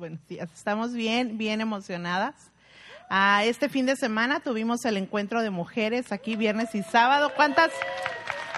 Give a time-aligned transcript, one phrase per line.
[0.00, 0.48] buenos días.
[0.54, 2.34] Estamos bien, bien emocionadas.
[3.10, 7.32] Ah, este fin de semana tuvimos el encuentro de mujeres aquí viernes y sábado.
[7.36, 7.70] ¿Cuántas?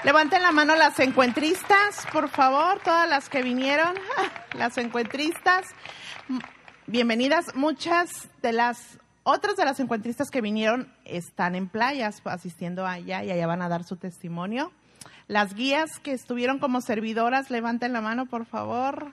[0.05, 3.95] Levanten la mano las encuentristas, por favor, todas las que vinieron,
[4.57, 5.67] las encuentristas.
[6.87, 7.57] Bienvenidas.
[7.57, 13.33] Muchas de las otras de las encuentristas que vinieron están en playas asistiendo allá y
[13.33, 14.71] allá van a dar su testimonio.
[15.27, 19.13] Las guías que estuvieron como servidoras, levanten la mano, por favor.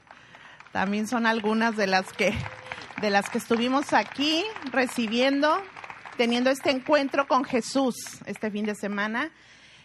[0.72, 2.34] También son algunas de las que
[3.02, 5.62] de las que estuvimos aquí recibiendo,
[6.18, 9.32] teniendo este encuentro con Jesús este fin de semana,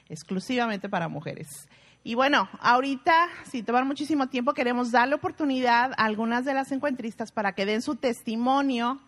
[0.09, 1.69] exclusivamente para mujeres.
[2.03, 7.33] Y bueno, ahorita, sin tomar muchísimo tiempo, queremos darle oportunidad a algunas de las encuentristas
[7.33, 9.01] para que den su testimonio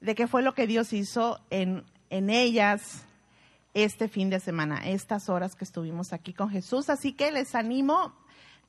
[0.00, 3.04] de qué fue lo que Dios hizo en, en ellas
[3.74, 6.88] este fin de semana, estas horas que estuvimos aquí con Jesús.
[6.88, 8.12] Así que les animo,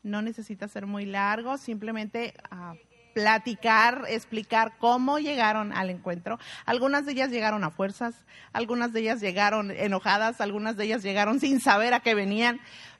[0.04, 2.76] no necesita ser muy largo, simplemente a
[3.14, 6.40] platicar, explicar cómo llegaron al encuentro.
[6.66, 8.16] Algunas de ellas llegaron a fuerzas,
[8.54, 12.60] algunas de ellas llegaron enojadas, algunas de ellas llegaron sin saber a qué venían,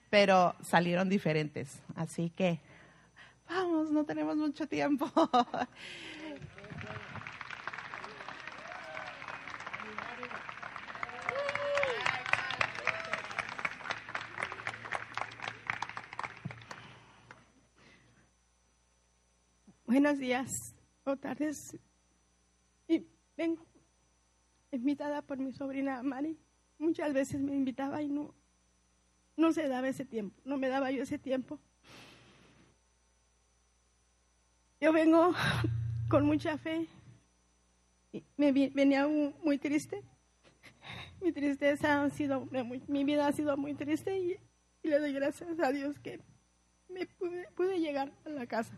[0.10, 1.82] pero salieron diferentes.
[1.96, 2.60] Así que,
[3.50, 5.10] vamos, no tenemos mucho tiempo.
[19.90, 21.76] Buenos días o tardes.
[22.88, 23.66] Y vengo
[24.72, 26.38] invitada por mi sobrina Mari.
[26.78, 28.36] Muchas veces me invitaba y no,
[29.36, 31.60] no se daba ese tiempo, no me daba yo ese tiempo.
[34.80, 35.34] Yo vengo
[36.08, 36.88] con mucha fe.
[38.38, 39.08] Me venía
[39.44, 40.04] muy triste.
[41.20, 42.48] Mi tristeza ha sido,
[42.88, 44.38] mi vida ha sido muy triste y,
[44.84, 46.22] le doy gracias a Dios que
[46.90, 47.08] me
[47.56, 48.78] pude llegar a la casa.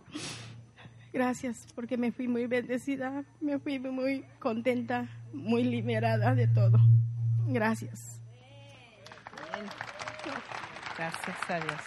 [1.14, 6.80] Gracias, porque me fui muy bendecida, me fui muy contenta, muy liberada de todo.
[7.48, 8.22] Gracias.
[10.98, 11.82] Gracias a Dios.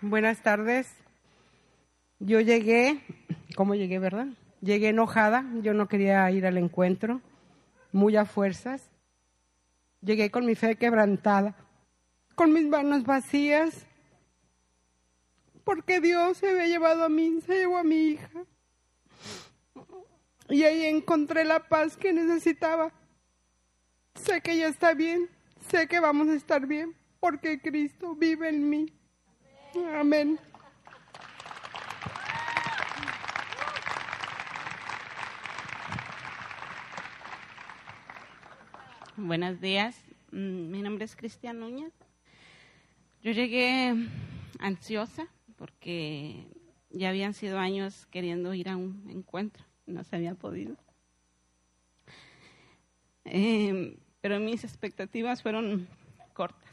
[0.00, 0.94] Buenas tardes.
[2.20, 3.00] Yo llegué,
[3.56, 4.28] ¿cómo llegué, verdad?
[4.60, 7.20] Llegué enojada, yo no quería ir al encuentro,
[7.90, 8.90] muy a fuerzas.
[10.02, 11.56] Llegué con mi fe quebrantada,
[12.36, 13.83] con mis manos vacías
[15.64, 18.44] porque Dios se había llevado a mí, se llevó a mi hija.
[20.48, 22.92] Y ahí encontré la paz que necesitaba.
[24.14, 25.28] Sé que ya está bien,
[25.70, 28.92] sé que vamos a estar bien, porque Cristo vive en mí.
[29.94, 30.38] Amén.
[39.16, 39.96] Buenos días,
[40.32, 41.92] mm, mi nombre es Cristian Núñez.
[43.22, 43.94] Yo llegué
[44.58, 45.28] ansiosa
[45.64, 46.46] porque
[46.90, 50.76] ya habían sido años queriendo ir a un encuentro, no se había podido.
[53.24, 55.88] Em, pero mis expectativas fueron
[56.34, 56.70] cortas.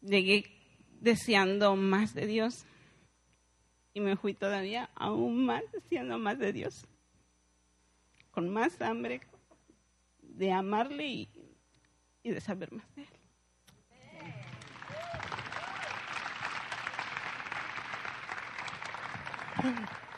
[0.00, 0.46] Llegué
[1.00, 2.66] deseando más de Dios
[3.94, 6.88] y me fui todavía aún más deseando más de Dios,
[8.32, 9.20] con más hambre
[10.22, 11.28] de amarle y,
[12.24, 13.15] y de saber más de Él.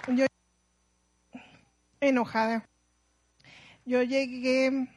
[0.09, 0.27] Yo
[2.01, 2.65] enojada.
[3.85, 4.89] Yo llegué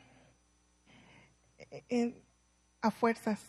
[1.89, 2.13] eh,
[2.81, 3.39] a fuerzas,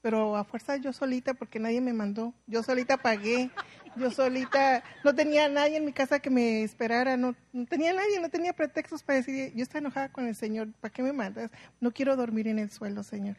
[0.00, 2.32] pero a fuerzas yo solita porque nadie me mandó.
[2.46, 3.50] Yo solita pagué,
[3.96, 8.20] yo solita, no tenía nadie en mi casa que me esperara, no, no tenía nadie,
[8.20, 11.50] no tenía pretextos para decir, yo estoy enojada con el Señor, ¿para qué me mandas?
[11.80, 13.36] No quiero dormir en el suelo, Señor.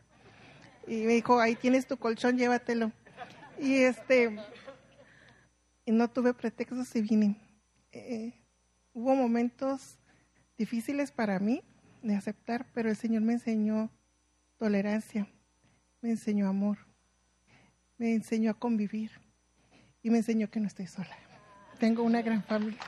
[0.87, 2.91] Y me dijo, ahí tienes tu colchón, llévatelo.
[3.59, 4.37] Y este,
[5.85, 7.37] y no tuve pretextos y vine.
[7.91, 8.33] Eh,
[8.93, 9.97] hubo momentos
[10.57, 11.63] difíciles para mí
[12.01, 13.89] de aceptar, pero el Señor me enseñó
[14.57, 15.27] tolerancia,
[16.01, 16.77] me enseñó amor,
[17.97, 19.11] me enseñó a convivir
[20.01, 21.15] y me enseñó que no estoy sola.
[21.79, 22.79] Tengo una gran familia.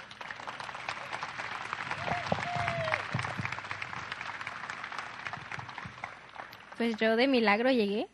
[6.78, 8.08] Pues yo de milagro llegué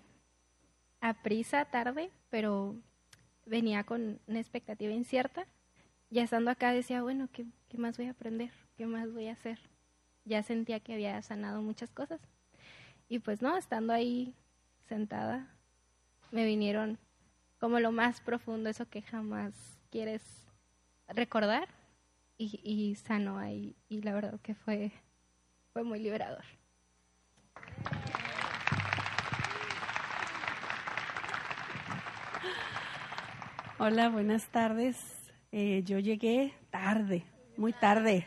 [1.02, 2.78] a prisa tarde, pero
[3.46, 5.46] venía con una expectativa incierta.
[6.10, 8.52] Ya estando acá decía, bueno, ¿qué, ¿qué, más voy a aprender?
[8.78, 9.60] ¿Qué más voy a hacer?
[10.26, 12.22] Ya sentía que había sanado muchas cosas.
[13.10, 14.34] Y pues no, estando ahí
[14.88, 15.48] sentada,
[16.32, 16.98] me vinieron
[17.60, 19.54] como lo más profundo, eso que jamás
[19.90, 20.22] quieres
[21.08, 21.68] recordar,
[22.38, 23.76] y, y sanó ahí.
[23.90, 24.92] Y la verdad que fue,
[25.72, 26.44] fue muy liberador.
[33.86, 34.96] Hola, buenas tardes.
[35.52, 37.26] Eh, yo llegué tarde,
[37.58, 38.26] muy tarde.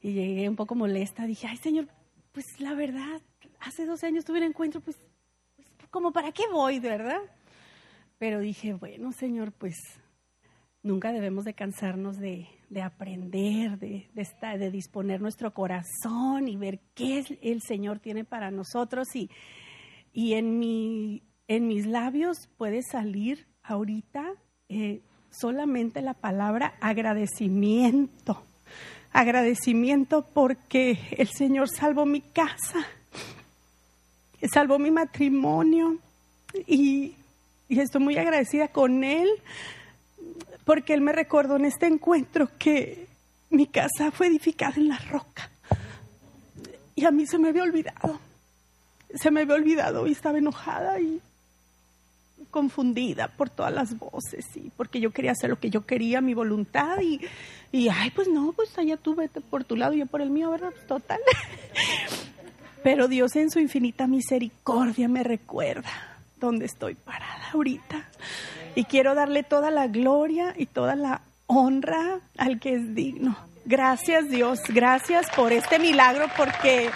[0.00, 1.26] Y llegué un poco molesta.
[1.26, 1.88] Dije, ay, señor,
[2.32, 3.20] pues la verdad,
[3.60, 4.96] hace 12 años tuve un encuentro, pues,
[5.54, 7.20] pues como para qué voy, ¿verdad?
[8.16, 9.76] Pero dije, bueno, señor, pues
[10.82, 16.56] nunca debemos de cansarnos de, de aprender, de, de, estar, de disponer nuestro corazón y
[16.56, 19.14] ver qué el Señor tiene para nosotros.
[19.14, 19.28] Y,
[20.10, 24.32] y en, mi, en mis labios puede salir ahorita
[24.68, 25.00] eh,
[25.30, 28.42] solamente la palabra agradecimiento.
[29.12, 32.86] Agradecimiento porque el Señor salvó mi casa,
[34.52, 35.98] salvó mi matrimonio
[36.66, 37.14] y,
[37.68, 39.28] y estoy muy agradecida con Él
[40.64, 43.06] porque Él me recordó en este encuentro que
[43.50, 45.50] mi casa fue edificada en la roca
[46.96, 48.18] y a mí se me había olvidado,
[49.14, 51.20] se me había olvidado y estaba enojada y
[52.54, 56.34] confundida por todas las voces y porque yo quería hacer lo que yo quería, mi
[56.34, 57.20] voluntad y,
[57.72, 60.52] y ay, pues no, pues allá tú vete por tu lado yo por el mío,
[60.52, 60.70] ¿verdad?
[60.70, 61.18] Pues total.
[62.84, 65.90] Pero Dios en su infinita misericordia me recuerda
[66.38, 68.08] dónde estoy parada ahorita.
[68.76, 73.36] Y quiero darle toda la gloria y toda la honra al que es digno.
[73.64, 76.88] Gracias Dios, gracias por este milagro porque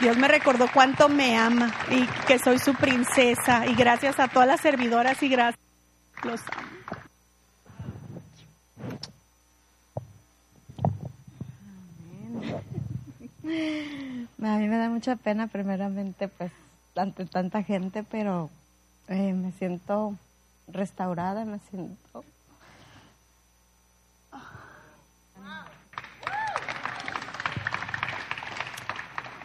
[0.00, 3.66] Dios me recordó cuánto me ama y que soy su princesa.
[3.66, 5.60] Y gracias a todas las servidoras y gracias.
[6.22, 6.78] Los amo.
[14.40, 16.52] A mí me da mucha pena, primeramente, pues,
[16.94, 18.50] ante tanta gente, pero
[19.08, 20.14] eh, me siento
[20.68, 21.96] restaurada, me siento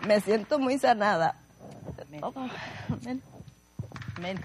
[0.07, 1.35] me siento muy sanada.
[2.21, 2.33] Oh,
[2.89, 3.21] amén.
[4.17, 4.39] Amén.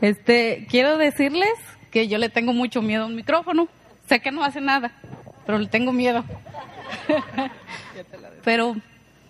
[0.00, 1.52] Este, quiero decirles
[1.90, 3.68] que yo le tengo mucho miedo a un micrófono.
[4.08, 4.92] Sé que no hace nada,
[5.46, 6.24] pero le tengo miedo.
[8.44, 8.74] pero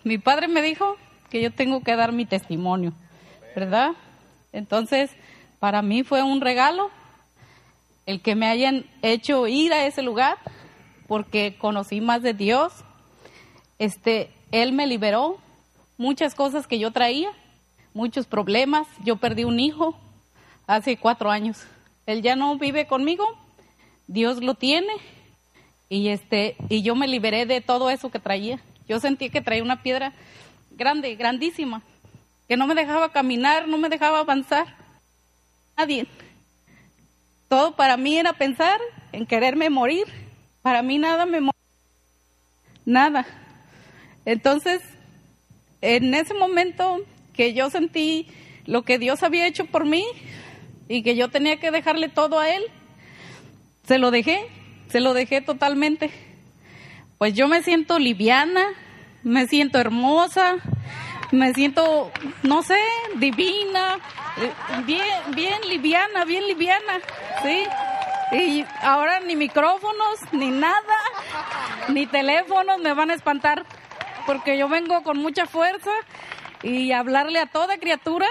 [0.05, 0.97] mi padre me dijo
[1.31, 2.93] que yo tengo que dar mi testimonio,
[3.55, 3.93] ¿verdad?
[4.53, 5.11] Entonces,
[5.59, 6.91] para mí fue un regalo
[8.07, 10.39] el que me hayan hecho ir a ese lugar
[11.07, 12.73] porque conocí más de Dios.
[13.79, 15.39] Este, él me liberó
[15.97, 17.31] muchas cosas que yo traía,
[17.95, 18.87] muchos problemas.
[19.05, 19.97] Yo perdí un hijo
[20.67, 21.63] hace cuatro años.
[22.07, 23.37] Él ya no vive conmigo.
[24.07, 24.93] Dios lo tiene
[25.89, 28.61] y este y yo me liberé de todo eso que traía.
[28.89, 30.13] Yo sentí que traía una piedra
[30.71, 31.83] grande, grandísima,
[32.49, 34.75] que no me dejaba caminar, no me dejaba avanzar.
[35.77, 36.07] Nadie.
[37.53, 38.81] Todo para mí era pensar
[39.13, 40.07] en quererme morir.
[40.63, 41.51] Para mí nada me
[42.87, 43.27] Nada.
[44.25, 44.81] Entonces,
[45.83, 47.05] en ese momento
[47.35, 48.27] que yo sentí
[48.65, 50.03] lo que Dios había hecho por mí
[50.89, 52.63] y que yo tenía que dejarle todo a Él,
[53.87, 54.47] se lo dejé,
[54.89, 56.11] se lo dejé totalmente.
[57.19, 58.65] Pues yo me siento liviana,
[59.25, 60.55] me siento hermosa,
[61.33, 62.13] me siento,
[62.43, 62.79] no sé,
[63.17, 63.99] divina,
[64.37, 64.53] eh,
[64.85, 67.01] bien, bien liviana, bien liviana,
[67.43, 67.65] ¿sí?
[68.33, 70.97] Y ahora ni micrófonos, ni nada,
[71.89, 73.65] ni teléfonos me van a espantar,
[74.27, 75.91] porque yo vengo con mucha fuerza
[76.63, 78.29] y hablarle a toda criatura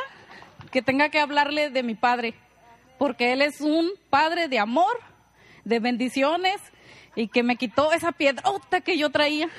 [0.71, 2.35] que tenga que hablarle de mi Padre,
[2.99, 4.99] porque Él es un Padre de amor,
[5.65, 6.61] de bendiciones,
[7.15, 9.49] y que me quitó esa piedrota que yo traía,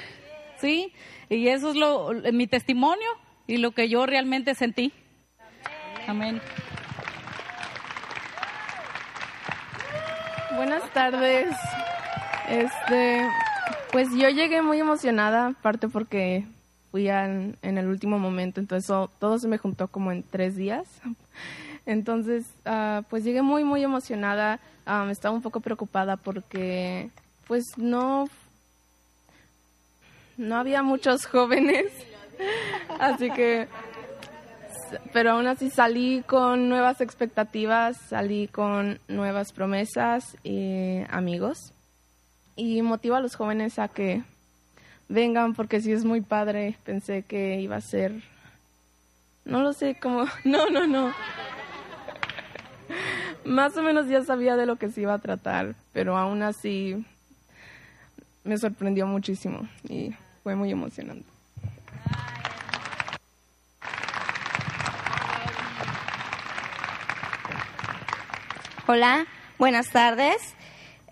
[0.58, 0.92] ¿sí?
[1.28, 3.21] Y eso es lo, mi testimonio
[3.52, 4.94] y lo que yo realmente sentí.
[6.08, 6.40] Amén.
[10.56, 11.54] Buenas tardes.
[12.48, 13.28] Este,
[13.92, 16.46] pues yo llegué muy emocionada, parte porque
[16.90, 20.88] fui en, en el último momento, entonces todo se me juntó como en tres días.
[21.84, 24.60] Entonces, uh, pues llegué muy, muy emocionada.
[24.86, 27.10] Um, estaba un poco preocupada porque,
[27.46, 28.24] pues no,
[30.38, 31.92] no había muchos jóvenes,
[32.98, 33.68] así que
[35.12, 41.72] pero aún así salí con nuevas expectativas, salí con nuevas promesas y amigos.
[42.56, 44.22] Y motivo a los jóvenes a que
[45.08, 46.76] vengan porque si es muy padre.
[46.84, 48.22] Pensé que iba a ser,
[49.44, 51.12] no lo sé, como, no, no, no.
[53.44, 57.04] Más o menos ya sabía de lo que se iba a tratar, pero aún así
[58.44, 61.31] me sorprendió muchísimo y fue muy emocionante.
[68.86, 69.26] Hola,
[69.58, 70.36] buenas tardes.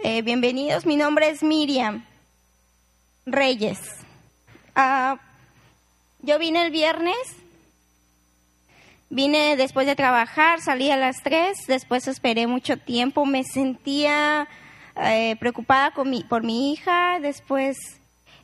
[0.01, 0.87] Eh, bienvenidos.
[0.87, 2.05] Mi nombre es Miriam
[3.27, 3.79] Reyes.
[4.75, 5.19] Ah,
[6.23, 7.17] Yo vine el viernes,
[9.09, 14.49] vine después de trabajar, salí a las 3, después esperé mucho tiempo, me sentía
[14.97, 17.79] eh, preocupada con mi, por mi hija, después,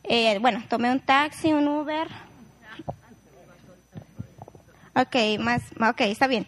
[0.03, 2.07] eh, bueno, tomé un taxi, un Uber.
[4.95, 6.47] Ok, más, ok, está bien.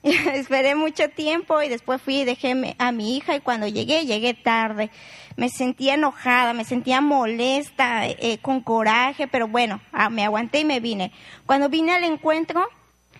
[0.34, 4.34] Esperé mucho tiempo y después fui y dejé a mi hija y cuando llegué, llegué
[4.34, 4.90] tarde.
[5.36, 10.64] Me sentía enojada, me sentía molesta, eh, con coraje, pero bueno, ah, me aguanté y
[10.64, 11.12] me vine.
[11.46, 12.66] Cuando vine al encuentro,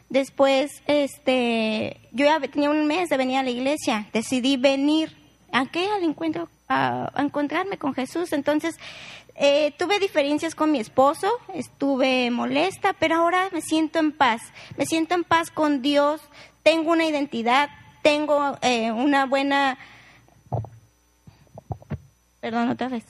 [0.09, 5.17] después, este, yo ya tenía un mes de venir a la iglesia, decidí venir.
[5.53, 5.87] ¿A qué?
[5.87, 8.33] Al encuentro, a, a encontrarme con Jesús.
[8.33, 8.77] Entonces,
[9.43, 14.43] eh, tuve diferencias con mi esposo, estuve molesta, pero ahora me siento en paz.
[14.77, 16.21] Me siento en paz con Dios,
[16.63, 17.71] tengo una identidad,
[18.03, 19.79] tengo eh, una buena...
[22.41, 23.05] Perdón, otra vez.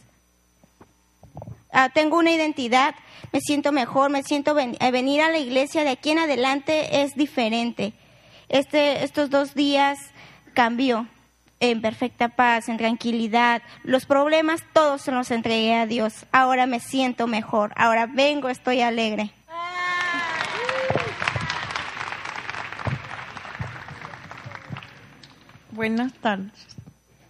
[1.72, 2.94] Ah, tengo una identidad,
[3.32, 7.14] me siento mejor, me siento eh, venir a la iglesia de aquí en adelante es
[7.14, 7.92] diferente.
[8.48, 9.98] Este, estos dos días
[10.52, 11.06] cambió
[11.60, 13.62] en perfecta paz, en tranquilidad.
[13.84, 16.26] Los problemas todos se los entregué a Dios.
[16.32, 17.72] Ahora me siento mejor.
[17.76, 19.30] Ahora vengo, estoy alegre.
[25.80, 26.52] Buenas tardes.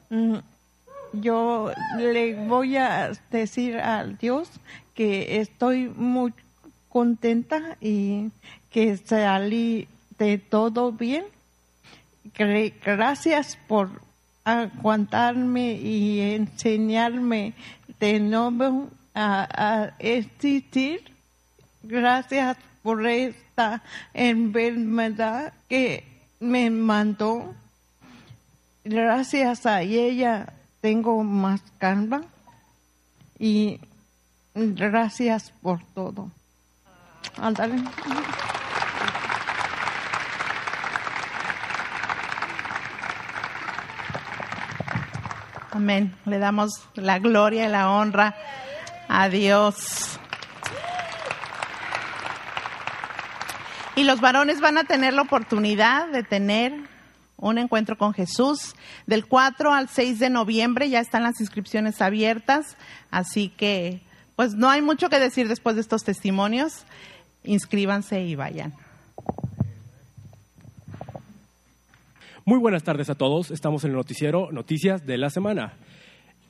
[0.08, 0.38] Mm,
[1.12, 4.50] Yo le voy a decir a Dios
[4.92, 6.34] que estoy muy
[6.88, 8.32] contenta y
[8.72, 9.86] que salí
[10.18, 11.26] de todo bien.
[12.84, 13.88] Gracias por
[14.42, 17.54] aguantarme y enseñarme
[18.00, 21.04] de nuevo a, a existir.
[21.84, 23.80] Gracias por esta
[24.12, 26.02] enfermedad que
[26.40, 27.54] me mandó.
[28.84, 32.22] Gracias a ella tengo más calma
[33.38, 33.80] y
[34.54, 36.30] gracias por todo.
[37.36, 37.82] Ándale.
[45.72, 46.14] Amén.
[46.24, 48.34] Le damos la gloria y la honra
[49.08, 50.18] a Dios.
[53.96, 56.72] Y los varones van a tener la oportunidad de tener
[57.40, 58.74] un encuentro con Jesús
[59.06, 60.88] del 4 al 6 de noviembre.
[60.88, 62.76] Ya están las inscripciones abiertas,
[63.10, 64.00] así que
[64.36, 66.84] pues no hay mucho que decir después de estos testimonios.
[67.44, 68.74] Inscríbanse y vayan.
[72.44, 73.50] Muy buenas tardes a todos.
[73.50, 75.74] Estamos en el noticiero Noticias de la Semana.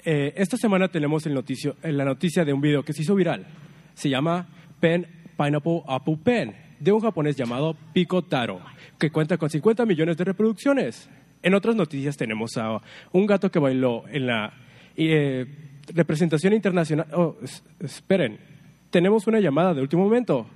[0.04, 3.14] Eh, esta semana tenemos el noticio, eh, la noticia de un video que se hizo
[3.14, 3.46] viral.
[3.94, 4.48] Se llama
[4.80, 5.06] Pen
[5.36, 8.60] Pineapple Apple Pen, de un japonés llamado Pico Taro,
[8.98, 11.08] que cuenta con 50 millones de reproducciones.
[11.42, 12.80] En otras noticias tenemos a
[13.12, 14.52] un gato que bailó en la
[14.96, 15.46] eh,
[15.94, 17.06] representación internacional.
[17.14, 18.38] Oh, es- esperen,
[18.90, 20.46] tenemos una llamada de último momento.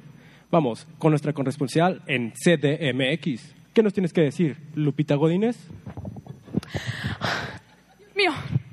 [0.50, 3.54] Vamos, con nuestra corresponsal en CDMX.
[3.73, 5.57] ¿Qué nos tienes que decir, Lupita Godínez?
[8.14, 8.31] Mío,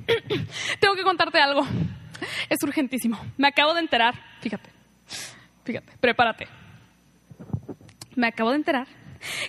[0.80, 1.62] tengo que contarte algo.
[2.50, 3.18] Es urgentísimo.
[3.38, 4.14] Me acabo de enterar.
[4.42, 4.70] Fíjate,
[5.64, 6.48] fíjate, prepárate.
[8.16, 8.88] Me acabo de enterar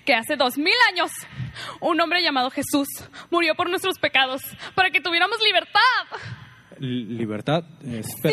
[0.04, 1.10] que hace dos mil años
[1.80, 2.88] un hombre llamado Jesús
[3.30, 4.42] murió por nuestros pecados
[4.74, 5.80] para que tuviéramos libertad.
[6.78, 7.64] L- ¿Libertad?
[7.84, 8.02] Eh.
[8.02, 8.28] Sí,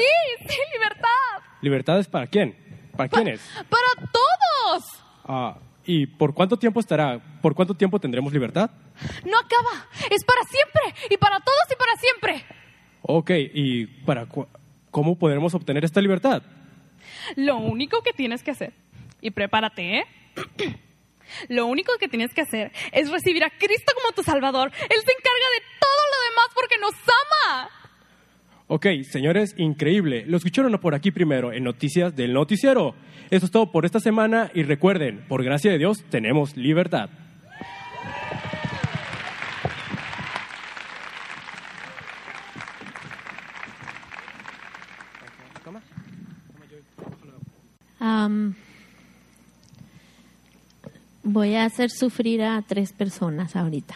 [0.48, 1.44] sí, libertad.
[1.62, 2.56] ¿Libertad es para quién?
[2.96, 3.42] ¿Para quiénes?
[3.70, 4.84] Para todos.
[5.26, 7.20] Ah, ¿Y por cuánto tiempo estará?
[7.42, 8.70] ¿Por cuánto tiempo tendremos libertad?
[9.26, 9.88] No acaba.
[10.12, 11.08] Es para siempre.
[11.10, 12.46] Y para todos y para siempre.
[13.02, 14.28] Ok, ¿y para
[14.92, 16.44] cómo podremos obtener esta libertad?
[17.36, 18.74] Lo único que tienes que hacer,
[19.22, 20.06] y prepárate, ¿eh?
[21.50, 24.72] Lo único que tienes que hacer es recibir a Cristo como tu Salvador.
[24.74, 27.70] Él se encarga de todo lo demás porque nos ama.
[28.68, 30.26] Ok, señores, increíble.
[30.28, 32.96] Lo escucharon por aquí primero en Noticias del Noticiero.
[33.30, 37.10] Eso es todo por esta semana y recuerden, por gracia de Dios tenemos libertad.
[48.00, 48.56] Am,
[51.24, 53.96] voy a hacer sufrir a tres personas ahorita.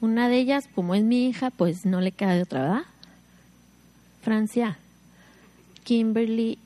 [0.00, 2.82] Una de ellas, como es mi hija, pues no le queda de otra, ¿verdad?
[4.22, 4.76] Francia,
[5.84, 6.58] Kimberly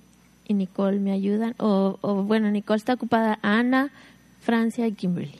[0.48, 1.54] y Nicole me ayudan.
[1.58, 3.38] O, bueno, Nicole está ocupada.
[3.42, 3.90] Ana,
[4.40, 5.38] Francia y Kimberly.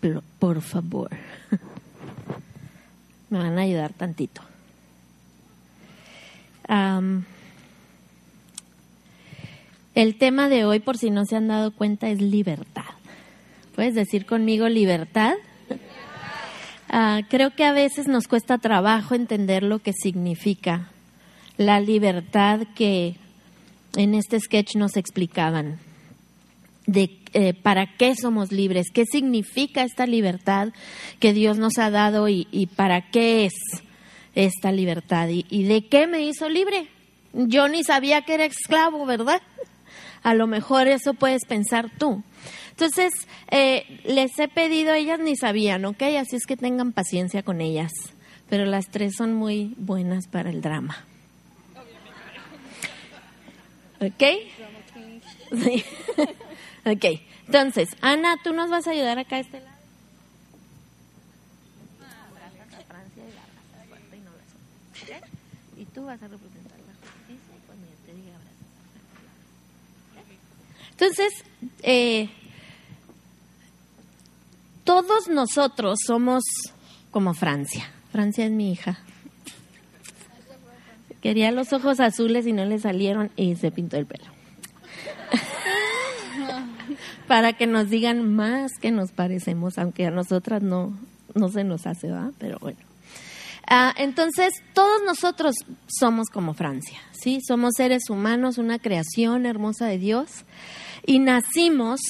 [0.00, 1.10] Pero, por favor.
[3.30, 4.40] me van a ayudar tantito.
[10.00, 12.84] El tema de hoy, por si no se han dado cuenta, es libertad.
[13.74, 15.34] ¿Puedes decir conmigo libertad?
[16.88, 20.88] Ah, creo que a veces nos cuesta trabajo entender lo que significa
[21.58, 23.16] la libertad que
[23.94, 25.78] en este sketch nos explicaban
[26.86, 30.68] de eh, para qué somos libres, qué significa esta libertad
[31.18, 33.52] que Dios nos ha dado y, y para qué es
[34.34, 36.88] esta libertad y, y de qué me hizo libre.
[37.34, 39.42] Yo ni sabía que era esclavo, ¿verdad?
[40.22, 42.22] A lo mejor eso puedes pensar tú.
[42.70, 43.12] Entonces,
[43.50, 46.02] eh, les he pedido, ellas ni sabían, ¿ok?
[46.18, 47.92] Así es que tengan paciencia con ellas.
[48.48, 51.04] Pero las tres son muy buenas para el drama.
[54.00, 54.24] ¿Ok?
[56.86, 57.04] Ok.
[57.46, 59.76] Entonces, Ana, tú nos vas a ayudar acá a este lado.
[62.30, 65.78] Abrazas a Francia y la abrazas fuerte y no la sueltas, ¿ok?
[65.78, 69.34] Y tú vas a representar la justicia y cuando yo te diga abrazas a Francia.
[70.89, 70.89] ¿ok?
[71.00, 71.32] Entonces,
[71.82, 72.28] eh,
[74.84, 76.42] todos nosotros somos
[77.10, 77.90] como Francia.
[78.12, 78.98] Francia es mi hija.
[81.22, 84.26] Quería los ojos azules y no le salieron y se pintó el pelo.
[87.26, 90.98] Para que nos digan más que nos parecemos, aunque a nosotras no,
[91.34, 92.32] no se nos hace, ¿va?
[92.38, 92.78] Pero bueno.
[93.66, 95.54] Ah, entonces, todos nosotros
[95.86, 97.38] somos como Francia, ¿sí?
[97.46, 100.44] Somos seres humanos, una creación hermosa de Dios,
[101.06, 102.00] y nacimos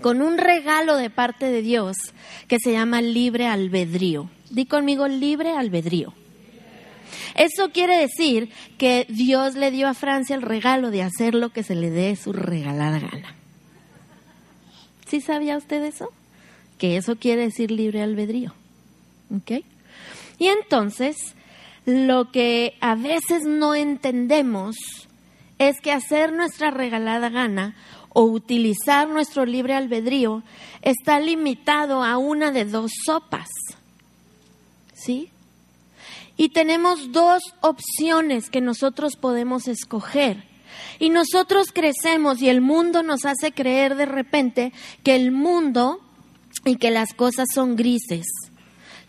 [0.00, 1.96] con un regalo de parte de Dios
[2.46, 4.30] que se llama libre albedrío.
[4.50, 6.14] Di conmigo libre albedrío.
[7.34, 11.62] Eso quiere decir que Dios le dio a Francia el regalo de hacer lo que
[11.62, 13.34] se le dé su regalada gana.
[15.06, 16.12] ¿Sí sabía usted eso?
[16.78, 18.54] Que eso quiere decir libre albedrío.
[19.34, 19.64] ¿Ok?
[20.38, 21.16] Y entonces,
[21.86, 24.76] lo que a veces no entendemos
[25.58, 27.74] es que hacer nuestra regalada gana
[28.10, 30.42] o utilizar nuestro libre albedrío
[30.82, 33.48] está limitado a una de dos sopas.
[34.94, 35.30] ¿Sí?
[36.36, 40.44] Y tenemos dos opciones que nosotros podemos escoger.
[41.00, 46.00] Y nosotros crecemos y el mundo nos hace creer de repente que el mundo
[46.64, 48.26] y que las cosas son grises,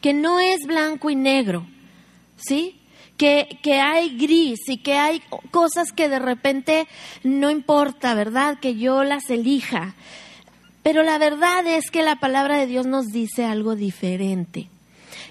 [0.02, 1.68] que no es blanco y negro,
[2.38, 2.79] ¿sí?
[3.20, 6.88] Que, que hay gris y que hay cosas que de repente
[7.24, 8.58] no importa, ¿verdad?
[8.60, 9.94] Que yo las elija.
[10.84, 14.70] Pero la verdad es que la palabra de Dios nos dice algo diferente.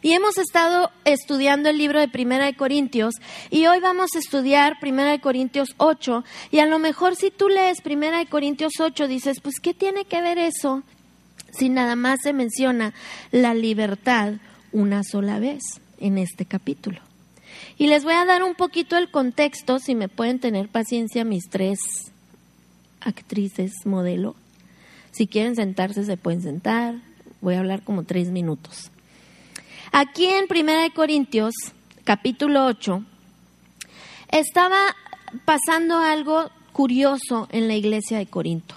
[0.03, 3.14] Y hemos estado estudiando el libro de Primera de Corintios
[3.51, 7.48] y hoy vamos a estudiar Primera de Corintios 8 y a lo mejor si tú
[7.48, 10.83] lees Primera de Corintios 8 dices, pues ¿qué tiene que ver eso
[11.51, 12.94] si nada más se menciona
[13.33, 14.35] la libertad
[14.70, 15.62] una sola vez
[15.98, 17.08] en este capítulo?
[17.79, 21.49] Y les voy a dar un poquito el contexto, si me pueden tener paciencia mis
[21.49, 21.79] tres
[23.01, 24.35] actrices modelo.
[25.12, 26.97] Si quieren sentarse, se pueden sentar.
[27.41, 28.91] Voy a hablar como tres minutos.
[29.93, 31.55] Aquí en Primera de Corintios,
[32.03, 33.05] capítulo 8,
[34.33, 34.97] estaba
[35.45, 38.75] pasando algo curioso en la iglesia de Corinto.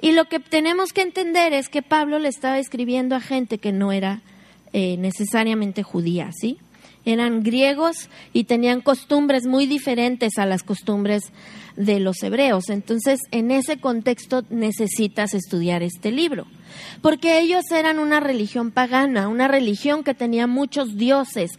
[0.00, 3.72] Y lo que tenemos que entender es que Pablo le estaba escribiendo a gente que
[3.72, 4.22] no era
[4.72, 6.58] eh, necesariamente judía, ¿sí?
[7.04, 11.32] Eran griegos y tenían costumbres muy diferentes a las costumbres
[11.76, 12.68] de los hebreos.
[12.68, 16.46] Entonces, en ese contexto necesitas estudiar este libro,
[17.00, 21.52] porque ellos eran una religión pagana, una religión que tenía muchos dioses.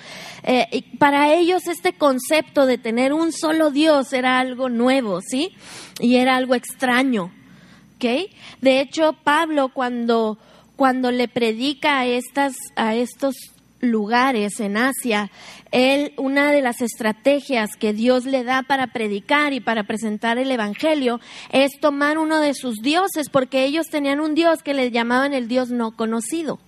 [0.43, 5.55] Eh, y para ellos este concepto de tener un solo Dios era algo nuevo, ¿sí?
[5.99, 7.31] Y era algo extraño.
[8.61, 10.39] De hecho, Pablo cuando
[10.75, 13.35] cuando le predica a estas a estos
[13.81, 15.29] lugares en Asia,
[15.71, 20.51] él, una de las estrategias que Dios le da para predicar y para presentar el
[20.51, 21.19] Evangelio
[21.51, 25.47] es tomar uno de sus dioses, porque ellos tenían un Dios que les llamaban el
[25.47, 26.59] Dios no conocido.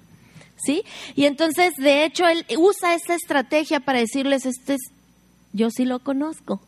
[0.57, 0.83] ¿Sí?
[1.15, 4.81] Y entonces, de hecho, él usa esta estrategia para decirles, este es,
[5.51, 6.61] yo sí lo conozco.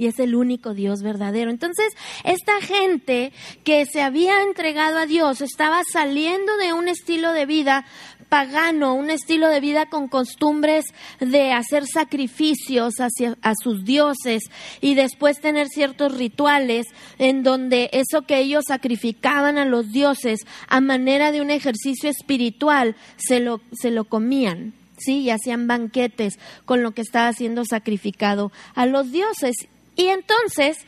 [0.00, 1.50] Y es el único Dios verdadero.
[1.50, 1.92] Entonces,
[2.24, 3.34] esta gente
[3.64, 7.84] que se había entregado a Dios estaba saliendo de un estilo de vida
[8.30, 10.86] pagano, un estilo de vida con costumbres
[11.18, 14.44] de hacer sacrificios hacia a sus dioses
[14.80, 16.86] y después tener ciertos rituales
[17.18, 22.96] en donde eso que ellos sacrificaban a los dioses a manera de un ejercicio espiritual
[23.18, 24.72] se lo, se lo comían.
[24.96, 29.56] Sí, y hacían banquetes con lo que estaba siendo sacrificado a los dioses.
[29.96, 30.78] Y entonces,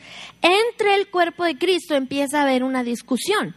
[0.41, 3.55] entre el cuerpo de Cristo empieza a haber una discusión.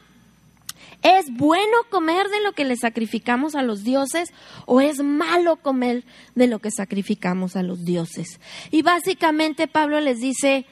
[1.02, 4.30] ¿Es bueno comer de lo que le sacrificamos a los dioses
[4.64, 6.04] o es malo comer
[6.34, 8.40] de lo que sacrificamos a los dioses?
[8.70, 10.66] Y básicamente Pablo les dice,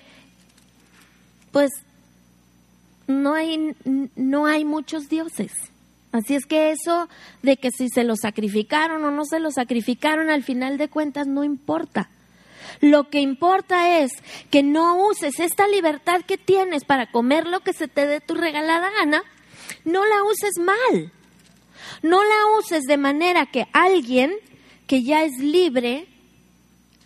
[1.52, 1.70] pues
[3.06, 3.76] no hay,
[4.16, 5.52] no hay muchos dioses.
[6.10, 7.08] Así es que eso
[7.42, 11.26] de que si se lo sacrificaron o no se lo sacrificaron, al final de cuentas
[11.26, 12.08] no importa.
[12.80, 14.12] Lo que importa es
[14.50, 18.34] que no uses esta libertad que tienes para comer lo que se te dé tu
[18.34, 19.22] regalada gana,
[19.84, 21.12] no la uses mal.
[22.02, 24.32] No la uses de manera que alguien
[24.86, 26.06] que ya es libre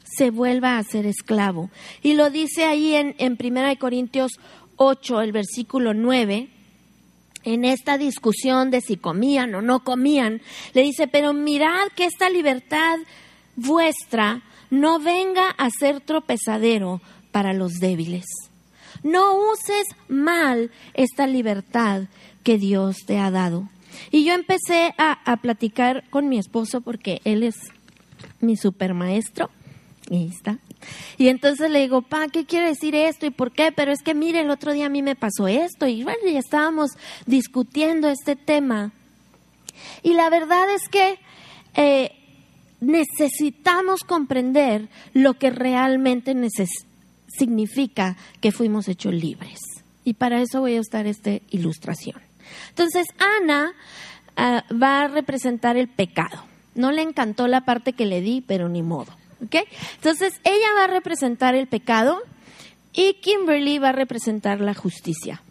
[0.04, 1.70] se vuelva a ser esclavo.
[2.02, 4.32] Y lo dice ahí en, en 1 Corintios
[4.76, 6.48] 8, el versículo 9,
[7.44, 10.40] en esta discusión de si comían o no comían,
[10.74, 12.98] le dice, pero mirad que esta libertad
[13.56, 17.00] vuestra no venga a ser tropezadero
[17.32, 18.24] para los débiles.
[19.02, 22.02] No uses mal esta libertad
[22.42, 23.68] que Dios te ha dado.
[24.10, 27.56] Y yo empecé a, a platicar con mi esposo porque él es
[28.40, 29.50] mi supermaestro.
[30.10, 30.58] Y ahí está.
[31.16, 33.72] Y entonces le digo, pa, ¿qué quiere decir esto y por qué?
[33.72, 36.38] Pero es que mire, el otro día a mí me pasó esto y bueno, ya
[36.38, 36.92] estábamos
[37.26, 38.92] discutiendo este tema.
[40.02, 41.18] Y la verdad es que
[41.74, 42.17] eh,
[42.80, 46.34] necesitamos comprender lo que realmente
[47.26, 49.58] significa que fuimos hechos libres.
[50.04, 52.20] Y para eso voy a usar esta ilustración.
[52.70, 53.72] Entonces, Ana
[54.36, 56.44] ah, va a representar el pecado.
[56.74, 59.12] No le encantó la parte que le di, pero ni modo.
[59.44, 59.56] ¿ok?
[59.96, 62.22] Entonces, ella va a representar el pecado
[62.92, 65.42] y Kimberly va a representar la justicia.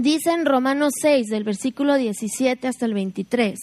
[0.00, 3.58] Dice en Romanos 6, del versículo 17 hasta el 23,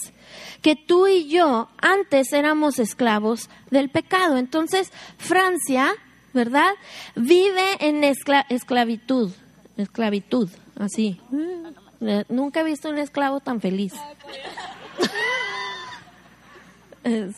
[0.61, 4.37] que tú y yo antes éramos esclavos del pecado.
[4.37, 5.93] Entonces, Francia,
[6.33, 6.71] ¿verdad?
[7.15, 9.31] Vive en escla- esclavitud,
[9.77, 11.21] esclavitud, así.
[12.01, 13.93] Eh, Nunca he visto un esclavo tan feliz.
[17.07, 17.31] Eh,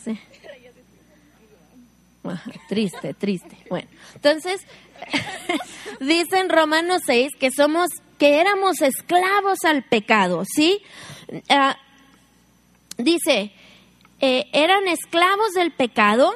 [2.68, 3.56] Triste, triste.
[3.70, 4.62] Bueno, entonces
[6.00, 10.80] dice en Romanos 6 que somos, que éramos esclavos al pecado, ¿sí?
[11.48, 11.76] Ah,
[12.96, 13.52] dice,
[14.20, 16.34] eh, eran esclavos del pecado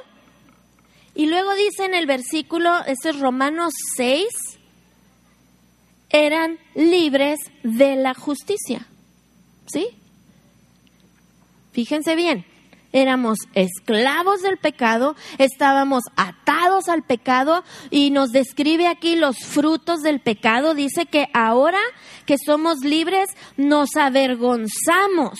[1.14, 4.26] y luego dice en el versículo, este es Romanos 6,
[6.10, 8.86] eran libres de la justicia,
[9.66, 9.88] ¿sí?
[11.72, 12.44] Fíjense bien,
[12.92, 20.20] éramos esclavos del pecado, estábamos atados al pecado y nos describe aquí los frutos del
[20.20, 20.74] pecado.
[20.74, 21.80] Dice que ahora
[22.26, 25.38] que somos libres nos avergonzamos,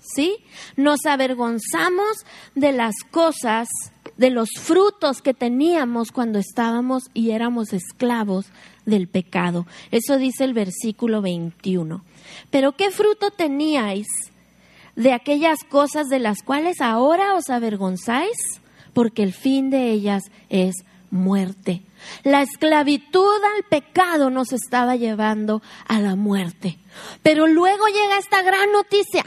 [0.00, 0.36] ¿sí?
[0.76, 2.24] Nos avergonzamos
[2.54, 3.68] de las cosas,
[4.16, 8.46] de los frutos que teníamos cuando estábamos y éramos esclavos
[8.86, 9.66] del pecado.
[9.90, 12.02] Eso dice el versículo 21.
[12.50, 14.06] Pero ¿qué fruto teníais?
[14.96, 18.36] De aquellas cosas de las cuales ahora os avergonzáis,
[18.92, 20.74] porque el fin de ellas es
[21.10, 21.82] muerte.
[22.22, 26.78] La esclavitud al pecado nos estaba llevando a la muerte.
[27.22, 29.24] Pero luego llega esta gran noticia,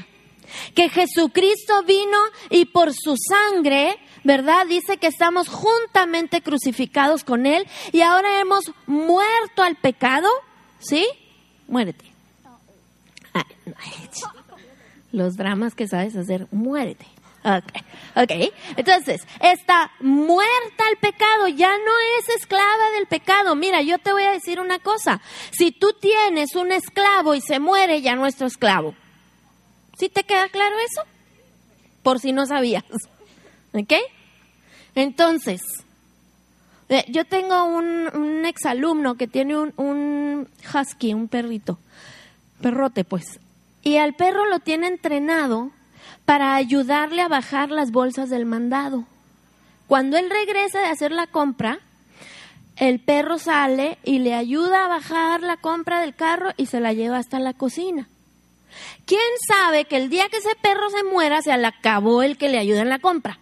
[0.76, 2.18] que Jesucristo vino
[2.50, 4.66] y por su sangre, ¿verdad?
[4.68, 10.30] Dice que estamos juntamente crucificados con Él y ahora hemos muerto al pecado,
[10.80, 11.06] ¿sí?
[11.68, 12.06] Muérete.
[15.18, 17.06] Los dramas que sabes hacer, muérete.
[17.44, 18.50] Okay.
[18.50, 23.56] ok, entonces, está muerta al pecado, ya no es esclava del pecado.
[23.56, 27.60] Mira, yo te voy a decir una cosa, si tú tienes un esclavo y se
[27.60, 28.96] muere, ya no es tu esclavo.
[29.98, 31.04] ¿Sí te queda claro eso?
[32.04, 32.84] Por si no sabías.
[33.74, 33.94] ¿Ok?
[34.96, 35.62] Entonces,
[36.90, 41.80] eh, yo tengo un, un exalumno que tiene un, un husky, un perrito,
[42.62, 43.40] perrote pues,
[43.88, 45.72] y al perro lo tiene entrenado
[46.26, 49.06] para ayudarle a bajar las bolsas del mandado.
[49.88, 51.80] Cuando él regresa de hacer la compra,
[52.76, 56.92] el perro sale y le ayuda a bajar la compra del carro y se la
[56.92, 58.10] lleva hasta la cocina.
[59.06, 62.50] ¿Quién sabe que el día que ese perro se muera se le acabó el que
[62.50, 63.40] le ayuda en la compra?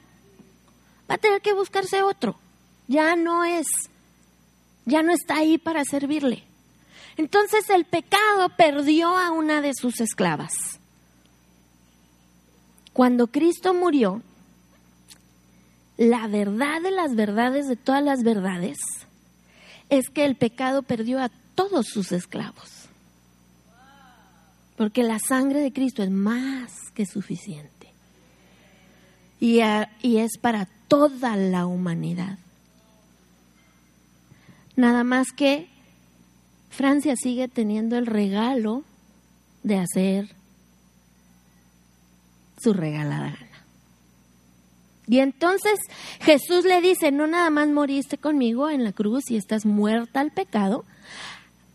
[1.09, 2.35] Va a tener que buscarse otro.
[2.87, 3.65] Ya no es,
[4.85, 6.43] ya no está ahí para servirle.
[7.17, 10.53] Entonces el pecado perdió a una de sus esclavas.
[12.93, 14.21] Cuando Cristo murió,
[15.97, 18.77] la verdad de las verdades de todas las verdades
[19.89, 22.89] es que el pecado perdió a todos sus esclavos.
[24.75, 27.91] Porque la sangre de Cristo es más que suficiente.
[29.39, 29.59] Y,
[30.01, 32.37] y es para toda la humanidad.
[34.75, 35.69] Nada más que
[36.75, 38.83] Francia sigue teniendo el regalo
[39.63, 40.27] de hacer
[42.61, 43.63] su regalada gana.
[45.07, 45.79] Y entonces
[46.21, 50.31] Jesús le dice, no nada más moriste conmigo en la cruz y estás muerta al
[50.31, 50.83] pecado,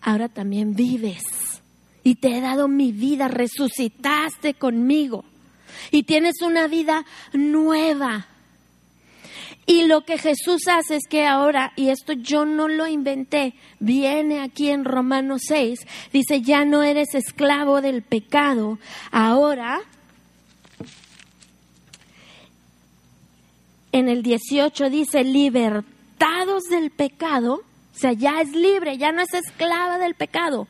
[0.01, 1.23] ahora también vives.
[2.03, 5.25] Y te he dado mi vida, resucitaste conmigo.
[5.91, 8.27] Y tienes una vida nueva.
[9.71, 14.41] Y lo que Jesús hace es que ahora, y esto yo no lo inventé, viene
[14.41, 18.81] aquí en Romanos 6, dice, ya no eres esclavo del pecado,
[19.13, 19.81] ahora
[23.93, 27.61] en el 18 dice, libertados del pecado,
[27.95, 30.67] o sea, ya es libre, ya no es esclava del pecado.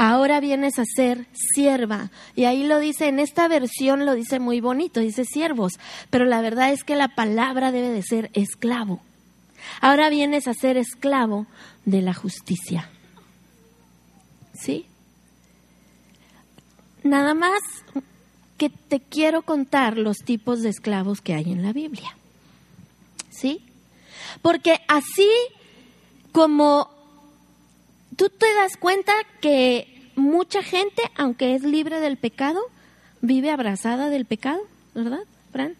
[0.00, 2.12] Ahora vienes a ser sierva.
[2.36, 5.72] Y ahí lo dice, en esta versión lo dice muy bonito, dice siervos,
[6.08, 9.00] pero la verdad es que la palabra debe de ser esclavo.
[9.80, 11.48] Ahora vienes a ser esclavo
[11.84, 12.88] de la justicia.
[14.54, 14.86] ¿Sí?
[17.02, 17.58] Nada más
[18.56, 22.16] que te quiero contar los tipos de esclavos que hay en la Biblia.
[23.30, 23.62] ¿Sí?
[24.42, 25.28] Porque así
[26.30, 26.97] como
[28.18, 32.60] tú te das cuenta que mucha gente, aunque es libre del pecado,
[33.22, 34.60] vive abrazada del pecado,
[34.92, 35.20] ¿verdad,
[35.52, 35.76] Fran?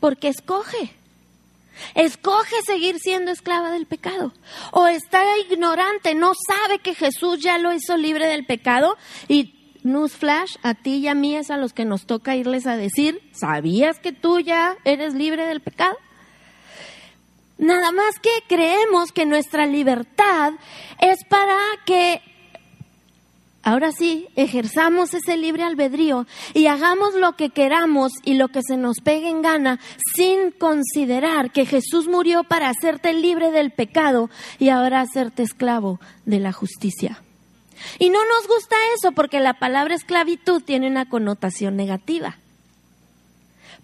[0.00, 0.92] Porque escoge.
[1.94, 4.32] Escoge seguir siendo esclava del pecado.
[4.72, 8.96] O está ignorante, no sabe que Jesús ya lo hizo libre del pecado.
[9.28, 12.76] Y newsflash, a ti y a mí es a los que nos toca irles a
[12.76, 15.96] decir, ¿sabías que tú ya eres libre del pecado?
[17.58, 20.52] Nada más que creemos que nuestra libertad
[21.00, 22.20] es para que,
[23.62, 28.76] ahora sí, ejerzamos ese libre albedrío y hagamos lo que queramos y lo que se
[28.76, 29.78] nos pegue en gana
[30.16, 36.40] sin considerar que Jesús murió para hacerte libre del pecado y ahora hacerte esclavo de
[36.40, 37.22] la justicia.
[37.98, 42.38] Y no nos gusta eso porque la palabra esclavitud tiene una connotación negativa.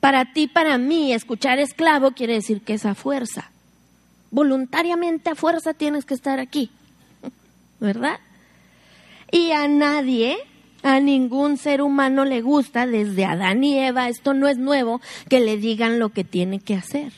[0.01, 3.51] Para ti, para mí, escuchar esclavo quiere decir que es a fuerza
[4.31, 6.71] voluntariamente a fuerza tienes que estar aquí,
[7.81, 8.21] ¿verdad?
[9.31, 10.37] Y a nadie,
[10.83, 15.41] a ningún ser humano le gusta, desde Adán y Eva, esto no es nuevo, que
[15.41, 17.13] le digan lo que tiene que hacer.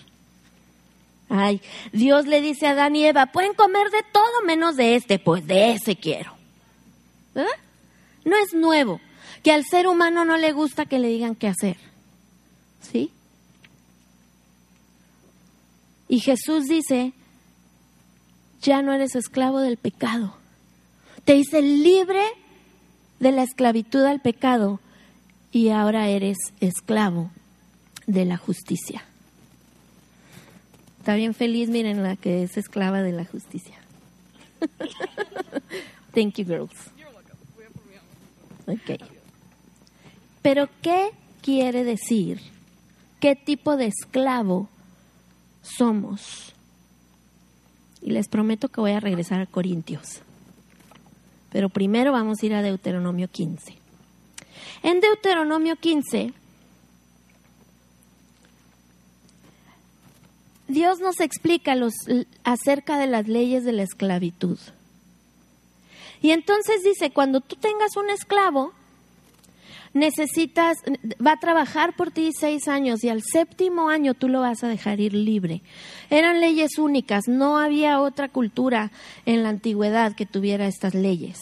[1.29, 1.61] Ay,
[1.93, 5.47] Dios le dice a Adán y Eva, pueden comer de todo menos de este, pues
[5.47, 6.35] de ese quiero.
[7.35, 7.53] ¿Verdad?
[8.25, 9.01] No es nuevo
[9.45, 11.77] que al ser humano no le gusta que le digan qué hacer.
[12.81, 13.13] ¿Sí?
[16.11, 17.13] Y Jesús dice,
[18.61, 20.35] ya no eres esclavo del pecado.
[21.25, 22.25] Te hice libre
[23.21, 24.81] de la esclavitud al pecado
[25.53, 27.31] y ahora eres esclavo
[28.09, 29.05] de la justicia.
[30.99, 33.79] Está bien feliz, miren la que es esclava de la justicia.
[36.13, 36.75] Thank you, girls.
[38.67, 39.01] Ok.
[40.43, 42.41] Pero, ¿qué quiere decir?
[43.21, 44.69] ¿Qué tipo de esclavo
[45.63, 46.55] somos.
[48.03, 50.23] Y les prometo que voy a regresar a Corintios.
[51.51, 53.77] Pero primero vamos a ir a Deuteronomio 15.
[54.83, 56.33] En Deuteronomio 15,
[60.69, 61.93] Dios nos explica los,
[62.45, 64.59] acerca de las leyes de la esclavitud.
[66.23, 68.73] Y entonces dice, cuando tú tengas un esclavo,
[69.93, 70.79] necesitas,
[71.25, 74.69] va a trabajar por ti seis años y al séptimo año tú lo vas a
[74.69, 75.63] dejar ir libre.
[76.11, 78.91] Eran leyes únicas, no había otra cultura
[79.27, 81.39] en la antigüedad que tuviera estas leyes.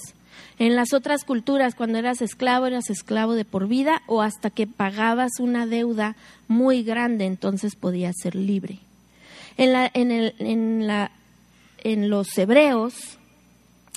[0.59, 4.67] En las otras culturas, cuando eras esclavo, eras esclavo de por vida o hasta que
[4.67, 6.17] pagabas una deuda
[6.49, 8.81] muy grande, entonces podías ser libre.
[9.57, 11.13] En, la, en, el, en, la,
[11.85, 13.18] en los hebreos,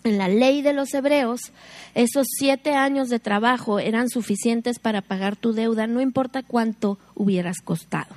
[0.03, 1.51] en la ley de los hebreos,
[1.93, 7.57] esos siete años de trabajo eran suficientes para pagar tu deuda, no importa cuánto hubieras
[7.63, 8.15] costado.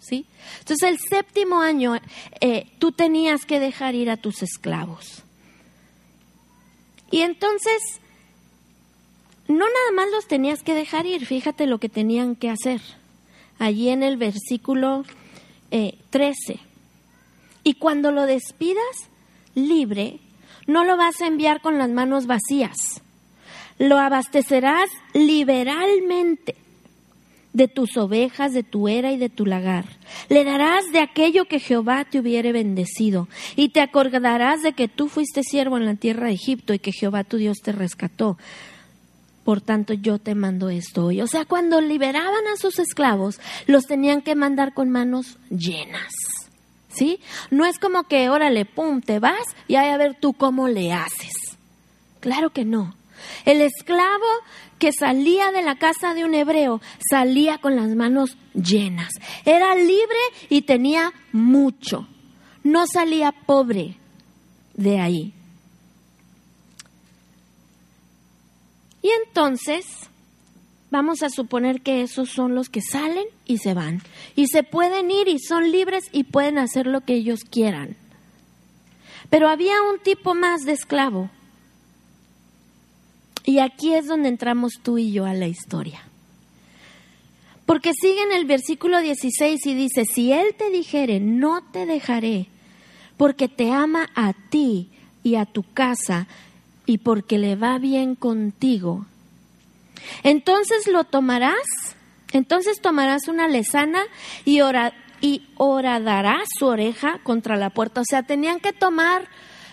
[0.00, 0.26] ¿sí?
[0.60, 1.96] Entonces, el séptimo año
[2.40, 5.22] eh, tú tenías que dejar ir a tus esclavos.
[7.10, 8.00] Y entonces,
[9.48, 12.80] no nada más los tenías que dejar ir, fíjate lo que tenían que hacer.
[13.58, 15.04] Allí en el versículo
[15.70, 16.60] eh, 13.
[17.64, 19.08] Y cuando lo despidas
[19.54, 20.20] libre,
[20.68, 22.76] no lo vas a enviar con las manos vacías.
[23.78, 26.54] Lo abastecerás liberalmente
[27.54, 29.86] de tus ovejas, de tu era y de tu lagar.
[30.28, 35.08] Le darás de aquello que Jehová te hubiere bendecido, y te acordarás de que tú
[35.08, 38.38] fuiste siervo en la tierra de Egipto y que Jehová tu Dios te rescató.
[39.44, 41.22] Por tanto, yo te mando esto hoy.
[41.22, 46.12] O sea, cuando liberaban a sus esclavos, los tenían que mandar con manos llenas.
[46.98, 47.20] ¿Sí?
[47.50, 50.92] No es como que, órale, pum, te vas y hay a ver tú cómo le
[50.92, 51.32] haces.
[52.20, 52.94] Claro que no.
[53.44, 54.26] El esclavo
[54.78, 56.80] que salía de la casa de un hebreo
[57.10, 59.10] salía con las manos llenas.
[59.44, 62.08] Era libre y tenía mucho.
[62.64, 63.96] No salía pobre
[64.74, 65.34] de ahí.
[69.02, 69.86] Y entonces,
[70.90, 74.02] vamos a suponer que esos son los que salen y se van.
[74.36, 77.96] Y se pueden ir y son libres y pueden hacer lo que ellos quieran.
[79.30, 81.30] Pero había un tipo más de esclavo.
[83.44, 86.02] Y aquí es donde entramos tú y yo a la historia.
[87.66, 92.46] Porque sigue en el versículo 16 y dice, si Él te dijere, no te dejaré,
[93.18, 94.88] porque te ama a ti
[95.22, 96.28] y a tu casa,
[96.86, 99.04] y porque le va bien contigo,
[100.22, 101.96] entonces lo tomarás,
[102.32, 104.02] entonces tomarás una lesana
[104.44, 105.42] y, ora, y
[106.58, 108.00] su oreja contra la puerta.
[108.00, 109.28] O sea, tenían que tomar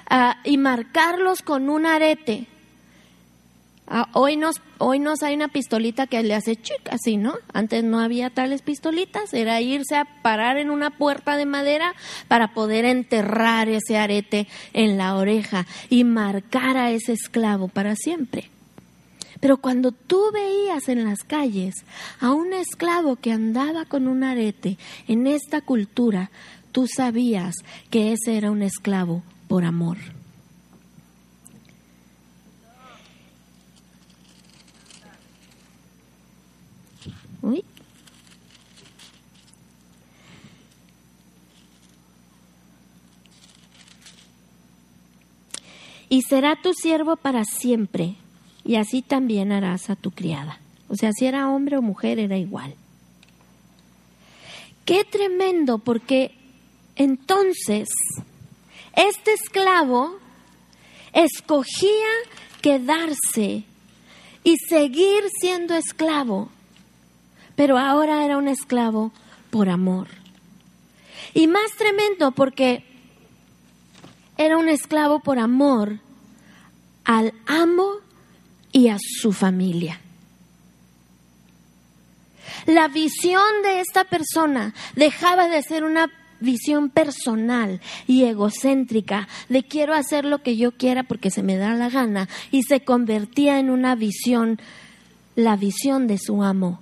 [0.09, 2.47] ah, y marcarlos con un arete.
[3.87, 7.35] Ah, hoy, nos, hoy hay una pistolita que le hace chic así, ¿no?
[7.53, 11.93] Antes no había tales pistolitas, era irse a parar en una puerta de madera
[12.27, 18.49] para poder enterrar ese arete en la oreja y marcar a ese esclavo para siempre.
[19.39, 21.75] Pero cuando tú veías en las calles
[22.19, 26.31] a un esclavo que andaba con un arete en esta cultura,
[26.71, 27.55] tú sabías
[27.89, 29.97] que ese era un esclavo por amor.
[46.07, 48.15] Y será tu siervo para siempre,
[48.65, 50.59] y así también harás a tu criada.
[50.89, 52.75] O sea, si era hombre o mujer, era igual.
[54.85, 56.35] Qué tremendo, porque
[56.95, 57.87] entonces
[58.95, 60.17] este esclavo
[61.13, 62.07] escogía
[62.61, 63.63] quedarse
[64.43, 66.49] y seguir siendo esclavo,
[67.55, 69.11] pero ahora era un esclavo
[69.51, 70.07] por amor.
[71.33, 72.83] Y más tremendo porque
[74.37, 75.99] era un esclavo por amor
[77.03, 78.04] al amo
[78.75, 80.01] y a su familia.
[82.65, 86.11] La visión de esta persona dejaba de ser una
[86.41, 91.73] visión personal y egocéntrica de quiero hacer lo que yo quiera porque se me da
[91.73, 94.59] la gana y se convertía en una visión,
[95.37, 96.81] la visión de su amo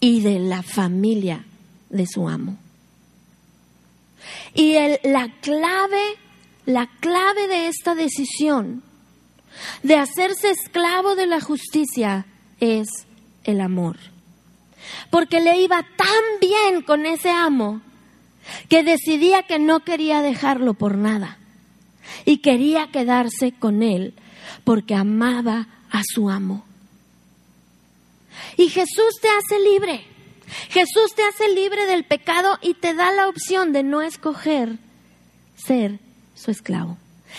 [0.00, 1.44] y de la familia
[1.90, 2.56] de su amo.
[4.54, 4.72] Y
[5.04, 6.02] la clave,
[6.64, 8.82] la clave de esta decisión
[9.82, 12.26] de hacerse esclavo de la justicia
[12.60, 12.88] es
[13.44, 13.96] el amor.
[15.10, 17.80] Porque le iba tan bien con ese amo
[18.68, 21.38] que decidía que no quería dejarlo por nada
[22.24, 24.14] y quería quedarse con él
[24.64, 26.64] porque amaba a su amo.
[28.56, 30.06] Y Jesús te hace libre.
[30.68, 34.78] Jesús te hace libre del pecado y te da la opción de no escoger
[35.56, 35.98] ser
[36.34, 36.98] su esclavo.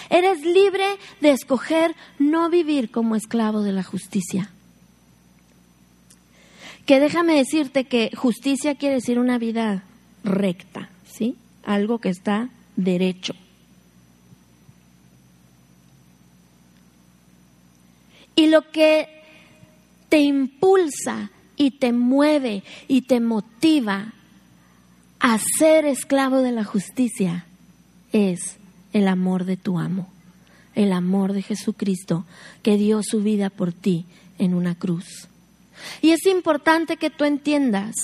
[0.10, 0.86] Eres libre
[1.22, 4.50] de escoger no vivir como esclavo de la justicia.
[6.86, 9.84] Que déjame decirte que justicia quiere decir una vida
[10.24, 11.36] recta, ¿sí?
[11.64, 13.34] Algo que está derecho.
[18.36, 19.08] Y lo que
[20.10, 24.14] te impulsa y te mueve y te motiva
[25.20, 27.46] a ser esclavo de la justicia
[28.12, 28.58] es
[28.94, 30.08] el amor de tu amo,
[30.76, 32.26] el amor de Jesucristo
[32.62, 34.06] que dio su vida por ti
[34.38, 35.28] en una cruz.
[36.02, 37.96] Y es importante que tú entiendas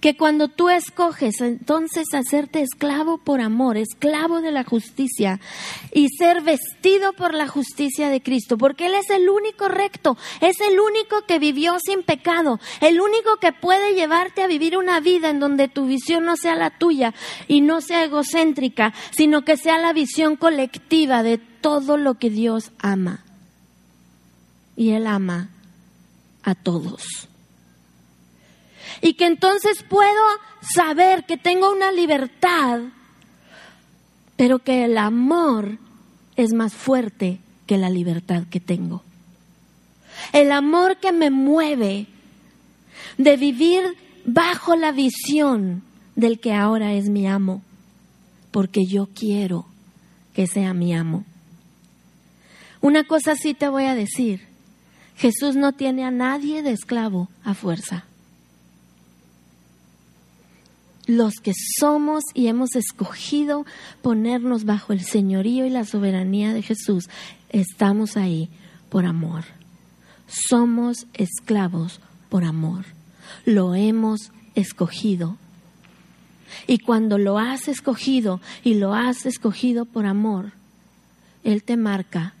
[0.00, 5.40] que cuando tú escoges entonces hacerte esclavo por amor, esclavo de la justicia
[5.92, 10.60] y ser vestido por la justicia de Cristo, porque Él es el único recto, es
[10.60, 15.30] el único que vivió sin pecado, el único que puede llevarte a vivir una vida
[15.30, 17.14] en donde tu visión no sea la tuya
[17.46, 22.70] y no sea egocéntrica, sino que sea la visión colectiva de todo lo que Dios
[22.78, 23.24] ama.
[24.76, 25.50] Y Él ama
[26.42, 27.27] a todos
[29.00, 30.22] y que entonces puedo
[30.60, 32.80] saber que tengo una libertad,
[34.36, 35.78] pero que el amor
[36.36, 39.02] es más fuerte que la libertad que tengo.
[40.32, 42.06] El amor que me mueve
[43.18, 43.82] de vivir
[44.24, 45.82] bajo la visión
[46.16, 47.62] del que ahora es mi amo,
[48.50, 49.66] porque yo quiero
[50.34, 51.24] que sea mi amo.
[52.80, 54.46] Una cosa sí te voy a decir,
[55.16, 58.07] Jesús no tiene a nadie de esclavo a fuerza
[61.08, 63.64] los que somos y hemos escogido
[64.02, 67.08] ponernos bajo el señorío y la soberanía de Jesús,
[67.48, 68.50] estamos ahí
[68.90, 69.44] por amor.
[70.28, 72.84] Somos esclavos por amor.
[73.46, 75.38] Lo hemos escogido.
[76.66, 80.52] Y cuando lo has escogido y lo has escogido por amor,
[81.42, 82.34] Él te marca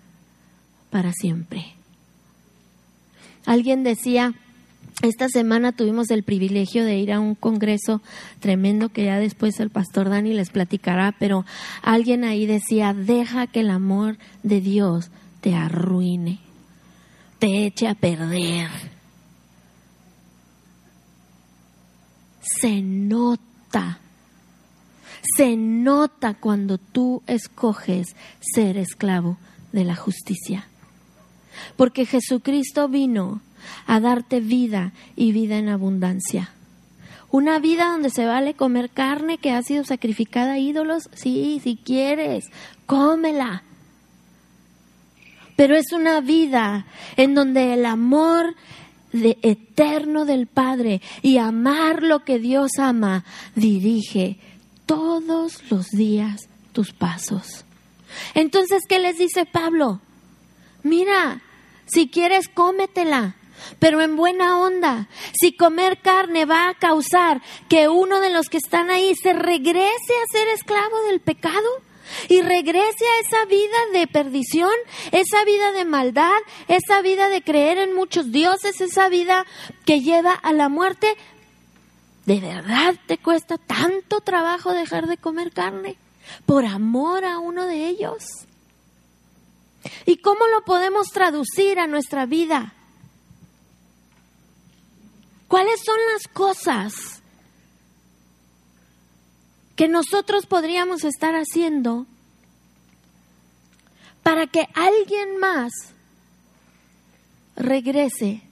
[0.90, 1.72] para siempre.
[3.46, 4.34] Alguien decía
[5.00, 8.02] esta semana tuvimos el privilegio de ir a un congreso
[8.40, 11.44] tremendo que ya después el pastor Dani les platicará, pero
[11.82, 16.40] alguien ahí decía, deja que el amor de Dios te arruine,
[17.38, 18.68] te eche a perder.
[22.40, 24.00] Se nota,
[25.36, 29.38] se nota cuando tú escoges ser esclavo
[29.70, 30.66] de la justicia.
[31.76, 33.40] Porque Jesucristo vino
[33.86, 36.50] a darte vida y vida en abundancia.
[37.30, 41.76] Una vida donde se vale comer carne que ha sido sacrificada a ídolos, sí, si
[41.76, 42.46] quieres,
[42.86, 43.62] cómela.
[45.56, 46.86] Pero es una vida
[47.16, 48.54] en donde el amor
[49.12, 54.38] de eterno del Padre y amar lo que Dios ama dirige
[54.86, 57.64] todos los días tus pasos.
[58.34, 60.00] Entonces, ¿qué les dice Pablo?
[60.82, 61.42] Mira,
[61.86, 63.36] si quieres, cómetela,
[63.78, 65.08] pero en buena onda.
[65.38, 69.82] Si comer carne va a causar que uno de los que están ahí se regrese
[69.86, 71.68] a ser esclavo del pecado
[72.28, 74.70] y regrese a esa vida de perdición,
[75.12, 76.38] esa vida de maldad,
[76.68, 79.46] esa vida de creer en muchos dioses, esa vida
[79.84, 81.16] que lleva a la muerte,
[82.26, 85.96] ¿de verdad te cuesta tanto trabajo dejar de comer carne
[86.46, 88.24] por amor a uno de ellos?
[90.06, 92.74] ¿Y cómo lo podemos traducir a nuestra vida?
[95.48, 97.22] ¿Cuáles son las cosas
[99.76, 102.06] que nosotros podríamos estar haciendo
[104.22, 105.72] para que alguien más
[107.56, 108.42] regrese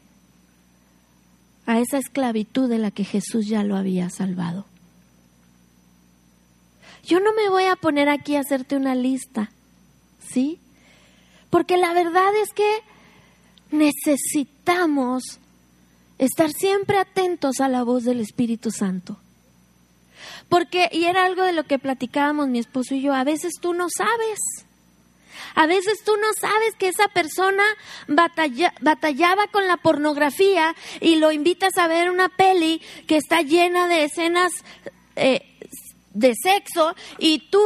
[1.66, 4.64] a esa esclavitud de la que Jesús ya lo había salvado?
[7.05, 9.51] Yo no me voy a poner aquí a hacerte una lista,
[10.26, 10.59] ¿sí?
[11.51, 12.82] Porque la verdad es que
[13.70, 15.40] necesitamos
[16.19, 19.19] estar siempre atentos a la voz del Espíritu Santo.
[20.49, 23.75] Porque, y era algo de lo que platicábamos mi esposo y yo, a veces tú
[23.75, 24.39] no sabes.
[25.55, 27.64] A veces tú no sabes que esa persona
[28.81, 34.05] batallaba con la pornografía y lo invitas a ver una peli que está llena de
[34.05, 34.53] escenas
[35.17, 35.41] eh,
[36.12, 37.62] de sexo y tú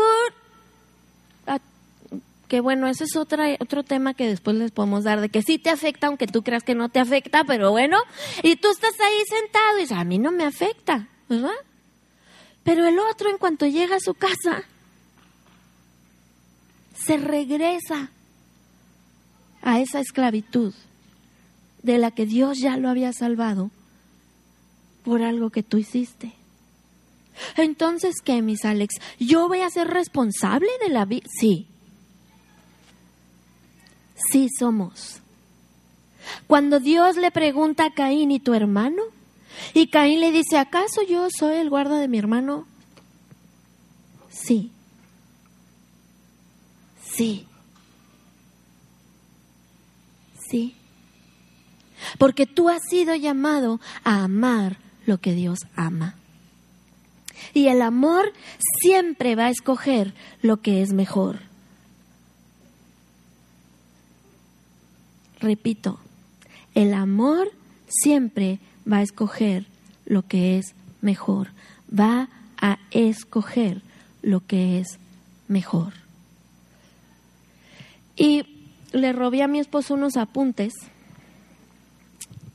[2.51, 5.59] que bueno, ese es otra, otro tema que después les podemos dar, de que sí
[5.59, 7.97] te afecta, aunque tú creas que no te afecta, pero bueno,
[8.43, 11.55] y tú estás ahí sentado y dices, a mí no me afecta, ¿verdad?
[12.65, 14.65] Pero el otro, en cuanto llega a su casa,
[16.93, 18.11] se regresa
[19.63, 20.75] a esa esclavitud
[21.85, 23.71] de la que Dios ya lo había salvado
[25.05, 26.33] por algo que tú hiciste.
[27.57, 28.97] Entonces, ¿qué, mis Alex?
[29.21, 31.27] ¿Yo voy a ser responsable de la vida?
[31.39, 31.69] Sí,
[34.31, 35.21] Sí somos.
[36.47, 39.03] Cuando Dios le pregunta a Caín, ¿y tu hermano?
[39.75, 42.66] Y Caín le dice, ¿acaso yo soy el guarda de mi hermano?
[44.31, 44.71] Sí.
[47.03, 47.47] Sí.
[50.49, 50.75] Sí.
[52.18, 56.16] Porque tú has sido llamado a amar lo que Dios ama.
[57.55, 58.33] Y el amor
[58.81, 61.50] siempre va a escoger lo que es mejor.
[65.41, 65.99] Repito,
[66.74, 67.51] el amor
[67.88, 68.59] siempre
[68.91, 69.66] va a escoger
[70.05, 71.49] lo que es mejor,
[71.93, 72.28] va
[72.59, 73.82] a escoger
[74.22, 74.99] lo que es
[75.49, 75.95] mejor.
[78.16, 78.45] Y
[78.93, 80.74] le robé a mi esposo unos apuntes.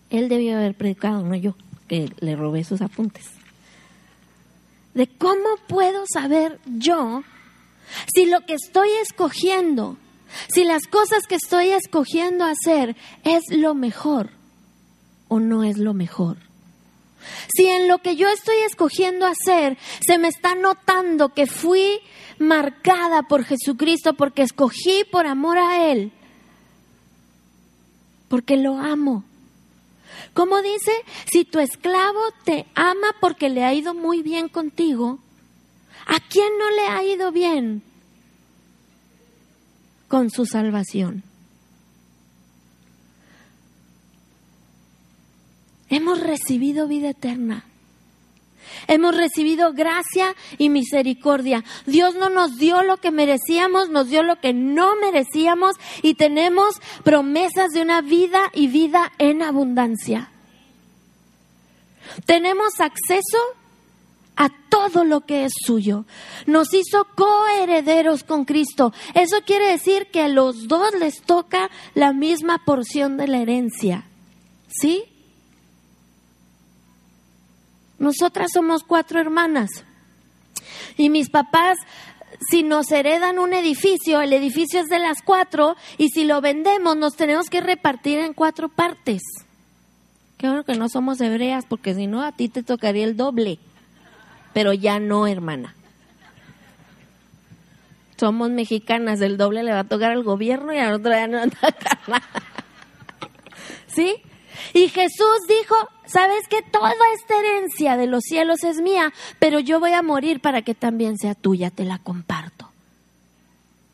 [0.09, 1.55] Él debió haber predicado, no yo,
[1.87, 3.25] que le robé esos apuntes.
[4.93, 7.23] De cómo puedo saber yo
[8.13, 9.97] si lo que estoy escogiendo
[10.47, 14.31] si las cosas que estoy escogiendo hacer es lo mejor
[15.27, 16.37] o no es lo mejor.
[17.55, 21.99] Si en lo que yo estoy escogiendo hacer se me está notando que fui
[22.37, 26.11] marcada por Jesucristo porque escogí por amor a Él,
[28.27, 29.23] porque lo amo.
[30.33, 30.91] Como dice,
[31.31, 35.19] si tu esclavo te ama porque le ha ido muy bien contigo,
[36.05, 37.83] ¿a quién no le ha ido bien?
[40.07, 41.23] Con su salvación.
[45.89, 47.65] Hemos recibido vida eterna.
[48.87, 51.63] Hemos recibido gracia y misericordia.
[51.85, 56.81] Dios no nos dio lo que merecíamos, nos dio lo que no merecíamos y tenemos
[57.03, 60.31] promesas de una vida y vida en abundancia.
[62.25, 63.37] Tenemos acceso
[64.35, 66.05] a todo lo que es suyo.
[66.45, 68.93] Nos hizo coherederos con Cristo.
[69.13, 74.05] Eso quiere decir que a los dos les toca la misma porción de la herencia.
[74.67, 75.03] ¿Sí?
[77.97, 79.69] Nosotras somos cuatro hermanas.
[80.97, 81.77] Y mis papás,
[82.49, 86.97] si nos heredan un edificio, el edificio es de las cuatro, y si lo vendemos,
[86.97, 89.21] nos tenemos que repartir en cuatro partes.
[90.37, 93.59] Qué bueno que no somos hebreas, porque si no, a ti te tocaría el doble.
[94.55, 95.75] Pero ya no, hermana.
[98.15, 101.39] Somos mexicanas, el doble le va a tocar al gobierno y al otro ya no
[101.45, 102.23] nada.
[103.87, 104.15] ¿Sí?
[104.73, 105.75] Y Jesús dijo,
[106.05, 110.39] ¿sabes que Toda esta herencia de los cielos es mía, pero yo voy a morir
[110.39, 112.71] para que también sea tuya, te la comparto.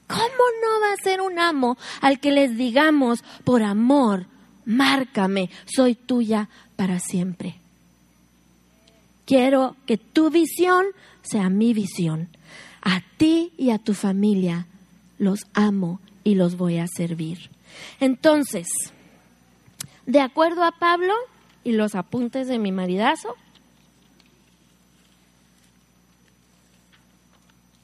[0.06, 4.28] ¿Cómo no va a ser un amo al que les digamos, por amor,
[4.66, 7.61] márcame, soy tuya para siempre?
[9.26, 10.86] Quiero que tu visión
[11.22, 12.30] sea mi visión.
[12.82, 14.68] A ti y a tu familia
[15.20, 17.50] los amo y los voy a servir.
[18.00, 18.68] Entonces,
[20.06, 21.14] de acuerdo a Pablo
[21.64, 23.36] y los apuntes de mi maridazo,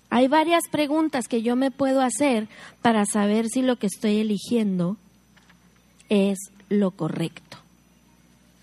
[0.09, 2.47] hay varias preguntas que yo me puedo hacer
[2.81, 4.97] para saber si lo que estoy eligiendo
[6.09, 6.37] es
[6.69, 7.57] lo correcto.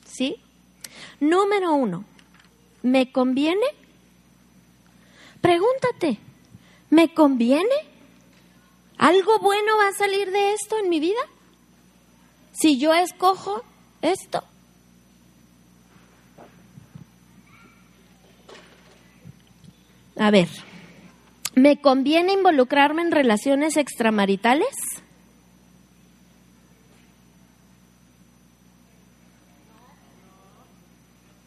[0.07, 0.37] ¿Sí?
[1.21, 2.05] Número uno,
[2.85, 3.67] ¿me conviene?
[5.41, 6.19] Pregúntate,
[6.91, 7.75] ¿me conviene?
[8.99, 11.21] ¿Algo bueno va a salir de esto en mi vida?
[12.53, 13.65] Si yo escojo
[14.03, 14.45] esto.
[20.17, 20.49] A ver,
[21.55, 24.69] ¿me conviene involucrarme en relaciones extramaritales?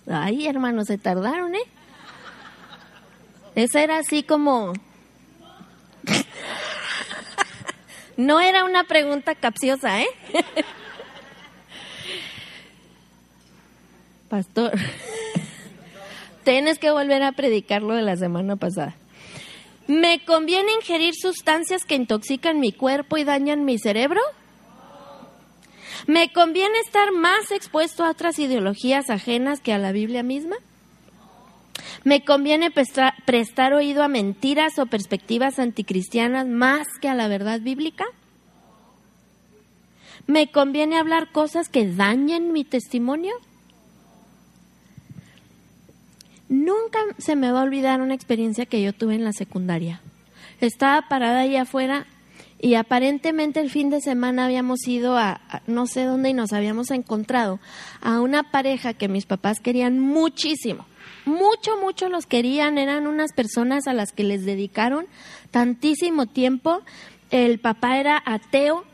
[0.09, 1.63] Ay, hermanos, se tardaron, ¿eh?
[3.55, 4.71] Esa era así como...
[8.17, 10.07] no era una pregunta capciosa, ¿eh?
[14.29, 14.73] Pastor,
[16.43, 18.95] tienes que volver a predicar lo de la semana pasada.
[19.87, 24.19] ¿Me conviene ingerir sustancias que intoxican mi cuerpo y dañan mi cerebro?
[26.05, 30.57] ¿Me conviene estar más expuesto a otras ideologías ajenas que a la Biblia misma?
[32.03, 38.05] ¿Me conviene prestar, oído a mentiras o perspectivas anticristianas más que a la verdad bíblica?
[40.25, 43.33] ¿Me conviene hablar cosas que dañen mi testimonio?
[46.49, 50.01] Nunca se me va a olvidar una experiencia que yo tuve en la secundaria.
[50.61, 52.07] Estaba parada ahí afuera
[52.59, 56.89] y aparentemente el fin de semana habíamos ido a, no sé dónde y nos habíamos
[56.89, 57.59] encontrado
[58.01, 60.85] a una pareja que mis papás querían muchísimo.
[61.25, 62.77] Mucho, mucho los querían.
[62.77, 65.05] Eran unas personas a las que les dedicaron
[65.51, 66.81] tantísimo tiempo.
[67.29, 68.85] El papá era ateo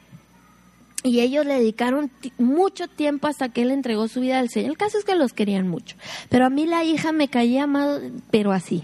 [1.04, 4.72] y ellos le dedicaron mucho tiempo hasta que él entregó su vida al Señor.
[4.72, 5.96] El caso es que los querían mucho.
[6.30, 8.84] Pero a mí la hija me caía mal, pero así.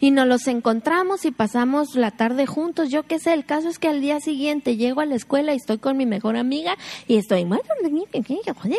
[0.00, 2.90] Y nos los encontramos y pasamos la tarde juntos.
[2.90, 5.56] Yo qué sé, el caso es que al día siguiente llego a la escuela y
[5.56, 7.44] estoy con mi mejor amiga y estoy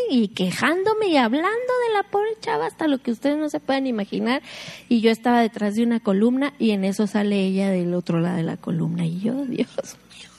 [0.09, 3.87] y quejándome y hablando de la pobre chava hasta lo que ustedes no se pueden
[3.87, 4.41] imaginar.
[4.89, 8.37] Y yo estaba detrás de una columna y en eso sale ella del otro lado
[8.37, 9.05] de la columna.
[9.05, 10.29] Y yo, Dios mío.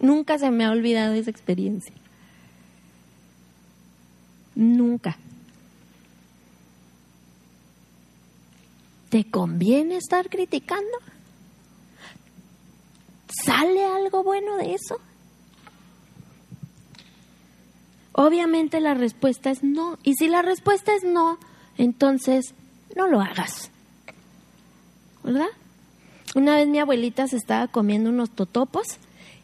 [0.00, 1.92] Nunca se me ha olvidado esa experiencia.
[4.54, 5.16] Nunca.
[9.08, 10.98] ¿Te conviene estar criticando?
[13.44, 15.00] ¿Sale algo bueno de eso?
[18.12, 19.98] Obviamente la respuesta es no.
[20.02, 21.38] Y si la respuesta es no,
[21.76, 22.54] entonces
[22.96, 23.70] no lo hagas.
[25.22, 25.48] ¿Verdad?
[26.34, 28.86] Una vez mi abuelita se estaba comiendo unos totopos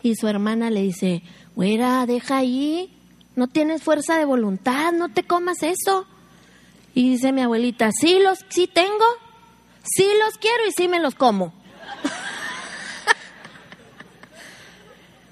[0.03, 1.23] y su hermana le dice,
[1.57, 2.93] güera, deja ahí,
[3.37, 6.07] no tienes fuerza de voluntad, no te comas eso.
[6.95, 9.05] Y dice mi abuelita, sí, los, sí tengo,
[9.85, 11.53] sí los quiero y sí me los como.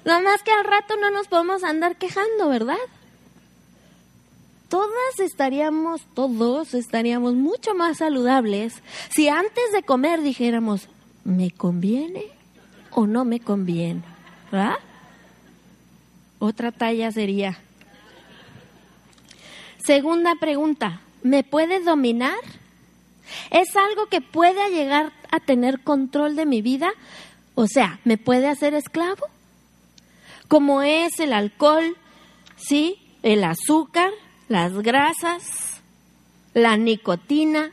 [0.05, 2.77] Nada más que al rato no nos podemos andar quejando, ¿verdad?
[4.69, 8.81] Todas estaríamos, todos estaríamos mucho más saludables
[9.13, 10.89] si antes de comer dijéramos,
[11.23, 12.25] ¿me conviene
[12.91, 14.01] o no me conviene?
[14.53, 14.77] ¿verdad?
[16.37, 17.57] Otra talla sería.
[19.83, 22.37] Segunda pregunta, ¿me puede dominar?
[23.51, 26.91] ¿Es algo que puede llegar a tener control de mi vida?
[27.55, 29.27] O sea, ¿me puede hacer esclavo?
[30.47, 31.97] Como es el alcohol,
[32.55, 32.97] ¿sí?
[33.21, 34.11] El azúcar,
[34.49, 35.81] las grasas,
[36.53, 37.71] la nicotina,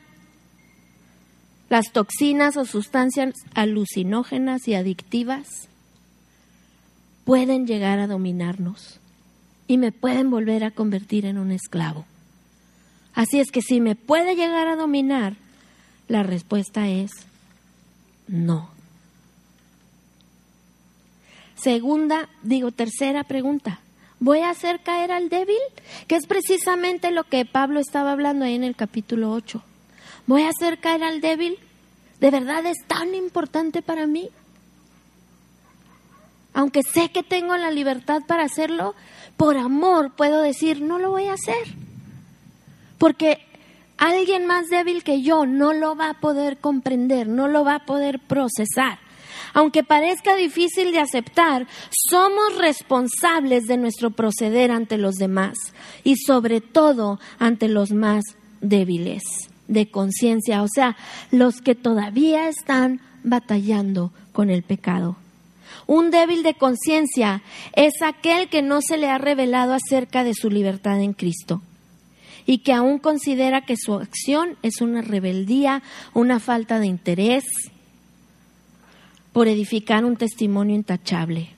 [1.69, 5.69] las toxinas o sustancias alucinógenas y adictivas
[7.25, 8.99] pueden llegar a dominarnos
[9.69, 12.07] y me pueden volver a convertir en un esclavo.
[13.15, 15.37] Así es que si me puede llegar a dominar,
[16.11, 17.13] la respuesta es
[18.27, 18.69] no.
[21.55, 23.79] Segunda, digo, tercera pregunta.
[24.19, 25.61] ¿Voy a hacer caer al débil?
[26.09, 29.63] Que es precisamente lo que Pablo estaba hablando ahí en el capítulo 8.
[30.27, 31.57] ¿Voy a hacer caer al débil?
[32.19, 34.31] ¿De verdad es tan importante para mí?
[36.55, 38.97] Aunque sé que tengo la libertad para hacerlo,
[39.37, 41.77] por amor puedo decir, no lo voy a hacer.
[42.99, 43.47] Porque
[44.01, 47.87] alguien más débil que yo no lo va a poder comprender, no lo va a
[47.87, 48.99] poder procesar.
[49.53, 55.57] Aunque parezca difícil de aceptar, somos responsables de nuestro proceder ante los demás
[56.03, 58.25] y sobre todo ante los más
[58.61, 59.23] débiles
[59.69, 60.97] de conciencia, o sea,
[61.31, 65.17] los que todavía están batallando con el pecado.
[65.87, 67.43] Un débil de conciencia
[67.75, 71.61] es aquel que no se le ha revelado acerca de su libertad en Cristo
[72.47, 75.83] y que aún considera que su acción es una rebeldía,
[76.15, 77.45] una falta de interés
[79.33, 81.51] por edificar un testimonio intachable,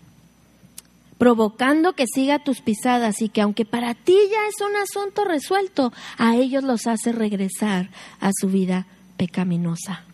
[1.18, 5.92] provocando que siga tus pisadas y que aunque para ti ya es un asunto resuelto,
[6.18, 10.04] a ellos los hace regresar a su vida pecaminosa.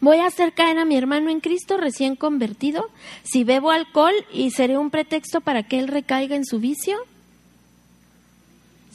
[0.00, 2.90] Voy a hacer caer a mi hermano en Cristo recién convertido
[3.22, 6.98] si bebo alcohol y seré un pretexto para que él recaiga en su vicio.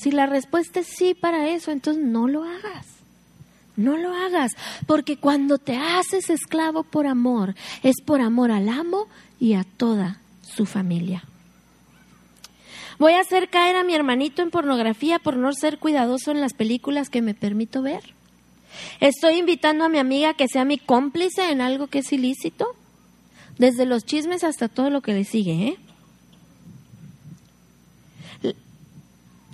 [0.02, 2.88] Si la respuesta es sí para eso, entonces no lo hagas.
[3.76, 4.54] No lo hagas,
[4.88, 9.06] porque cuando te haces esclavo por amor, es por amor al amo
[9.40, 11.24] y a toda su familia.
[12.98, 16.54] Voy a hacer caer a mi hermanito en pornografía por no ser cuidadoso en las
[16.54, 18.16] películas que me permito ver.
[19.02, 22.66] Estoy invitando a mi amiga que sea mi cómplice en algo que es ilícito,
[23.60, 25.68] desde los chismes hasta todo lo que le sigue.
[25.68, 25.78] ¿eh?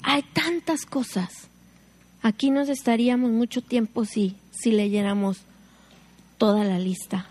[0.03, 1.29] Hay tantas cosas.
[2.21, 5.41] Aquí nos estaríamos mucho tiempo si, si leyéramos
[6.37, 7.27] toda la lista.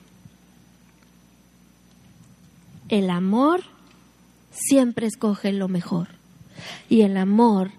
[2.88, 3.64] El amor
[4.50, 6.08] siempre escoge lo mejor
[6.88, 7.70] y el amor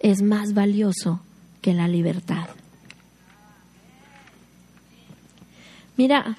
[0.00, 1.20] es más valioso
[1.62, 2.48] que la libertad.
[5.96, 6.36] Mira,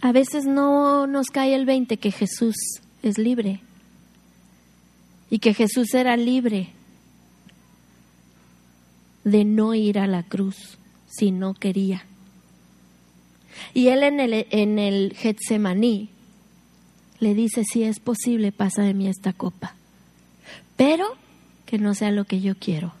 [0.00, 2.56] a veces no nos cae el 20 que Jesús
[3.02, 3.60] es libre
[5.30, 6.70] y que Jesús era libre
[9.24, 10.78] de no ir a la cruz
[11.08, 12.04] si no quería.
[13.74, 16.10] Y él en el, en el Getsemaní
[17.20, 19.74] le dice, si es posible, pasa de mí esta copa,
[20.76, 21.06] pero
[21.66, 22.92] que no sea lo que yo quiero,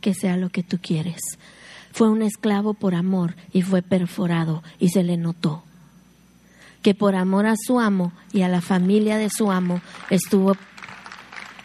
[0.00, 1.20] que sea lo que tú quieres.
[1.92, 5.64] Fue un esclavo por amor y fue perforado y se le notó
[6.82, 9.80] que por amor a su amo y a la familia de su amo
[10.10, 10.56] estuvo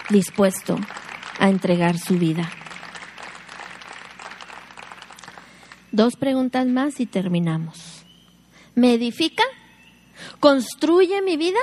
[0.09, 0.77] dispuesto
[1.39, 2.49] a entregar su vida.
[5.91, 8.03] Dos preguntas más y terminamos.
[8.75, 9.43] ¿Me edifica?
[10.39, 11.59] ¿Construye mi vida?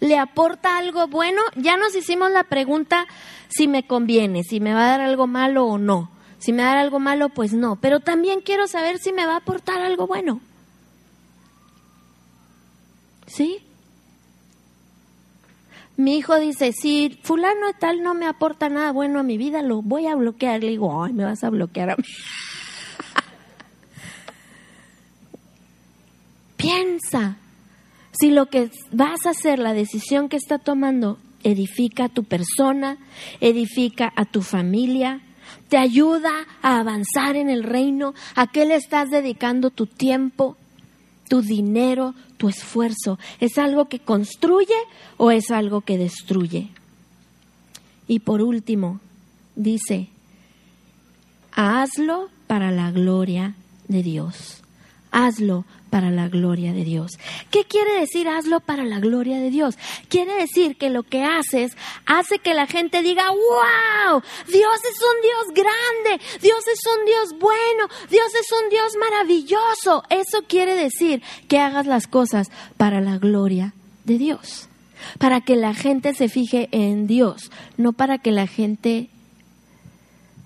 [0.00, 1.40] ¿Le aporta algo bueno?
[1.54, 3.06] Ya nos hicimos la pregunta
[3.48, 6.10] si me conviene, si me va a dar algo malo o no.
[6.38, 7.76] Si me va a dar algo malo, pues no.
[7.76, 10.40] Pero también quiero saber si me va a aportar algo bueno.
[13.26, 13.62] ¿Sí?
[15.96, 19.82] Mi hijo dice, si fulano tal no me aporta nada bueno a mi vida, lo
[19.82, 20.60] voy a bloquear.
[20.62, 22.02] Le digo, ay, me vas a bloquear a mí.
[26.56, 27.36] Piensa
[28.18, 32.96] si lo que vas a hacer, la decisión que está tomando, edifica a tu persona,
[33.40, 35.20] edifica a tu familia,
[35.68, 36.32] te ayuda
[36.62, 40.56] a avanzar en el reino, a qué le estás dedicando tu tiempo,
[41.28, 43.18] tu dinero, tu esfuerzo.
[43.40, 44.74] ¿Es algo que construye
[45.16, 46.70] o es algo que destruye?
[48.06, 49.00] Y por último,
[49.56, 50.08] dice,
[51.52, 53.54] hazlo para la gloria
[53.88, 54.62] de Dios.
[55.10, 55.64] Hazlo
[55.94, 57.12] para la gloria de Dios.
[57.52, 59.78] ¿Qué quiere decir hazlo para la gloria de Dios?
[60.08, 65.22] Quiere decir que lo que haces hace que la gente diga, wow, Dios es un
[65.22, 70.02] Dios grande, Dios es un Dios bueno, Dios es un Dios maravilloso.
[70.10, 73.72] Eso quiere decir que hagas las cosas para la gloria
[74.04, 74.68] de Dios.
[75.20, 79.10] Para que la gente se fije en Dios, no para que la gente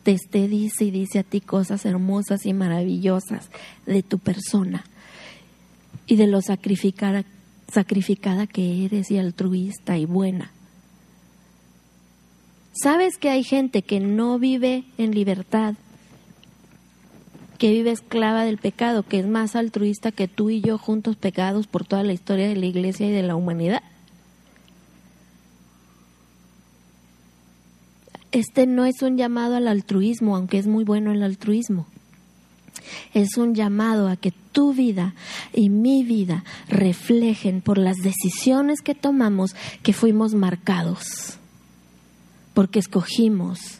[0.02, 3.48] te esté dice y dice a ti cosas hermosas y maravillosas
[3.86, 4.84] de tu persona
[6.08, 7.24] y de lo sacrificada,
[7.72, 10.50] sacrificada que eres y altruista y buena.
[12.72, 15.74] ¿Sabes que hay gente que no vive en libertad,
[17.58, 21.66] que vive esclava del pecado, que es más altruista que tú y yo juntos pecados
[21.68, 23.82] por toda la historia de la iglesia y de la humanidad?
[28.32, 31.86] este no es un llamado al altruismo, aunque es muy bueno el altruismo.
[33.14, 35.14] Es un llamado a que tu vida
[35.52, 41.38] y mi vida reflejen por las decisiones que tomamos que fuimos marcados,
[42.54, 43.78] porque escogimos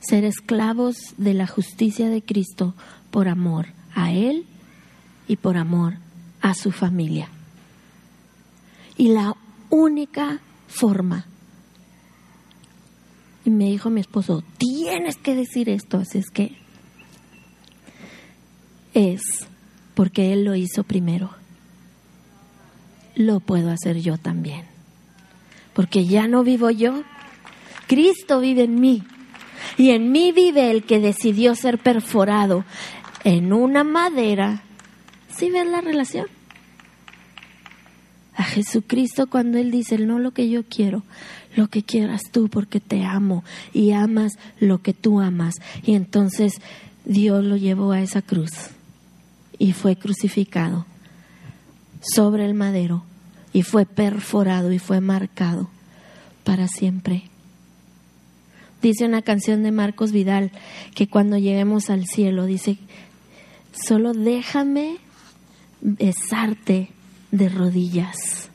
[0.00, 2.74] ser esclavos de la justicia de Cristo
[3.10, 4.46] por amor a Él
[5.28, 5.94] y por amor
[6.40, 7.28] a su familia.
[8.96, 9.34] Y la
[9.70, 11.26] única forma,
[13.44, 16.63] y me dijo mi esposo, tienes que decir esto, así es que
[18.94, 19.22] es
[19.94, 21.30] porque Él lo hizo primero.
[23.14, 24.64] Lo puedo hacer yo también.
[25.72, 27.02] Porque ya no vivo yo,
[27.86, 29.02] Cristo vive en mí.
[29.76, 32.64] Y en mí vive el que decidió ser perforado
[33.24, 34.62] en una madera.
[35.36, 36.26] ¿Sí ves la relación?
[38.36, 41.04] A Jesucristo cuando Él dice, no lo que yo quiero,
[41.54, 45.54] lo que quieras tú porque te amo y amas lo que tú amas.
[45.84, 46.54] Y entonces
[47.04, 48.70] Dios lo llevó a esa cruz
[49.58, 50.86] y fue crucificado
[52.00, 53.04] sobre el madero
[53.52, 55.68] y fue perforado y fue marcado
[56.42, 57.24] para siempre.
[58.82, 60.50] Dice una canción de Marcos Vidal
[60.94, 62.78] que cuando lleguemos al cielo dice,
[63.72, 64.98] solo déjame
[65.80, 66.90] besarte
[67.30, 68.50] de rodillas.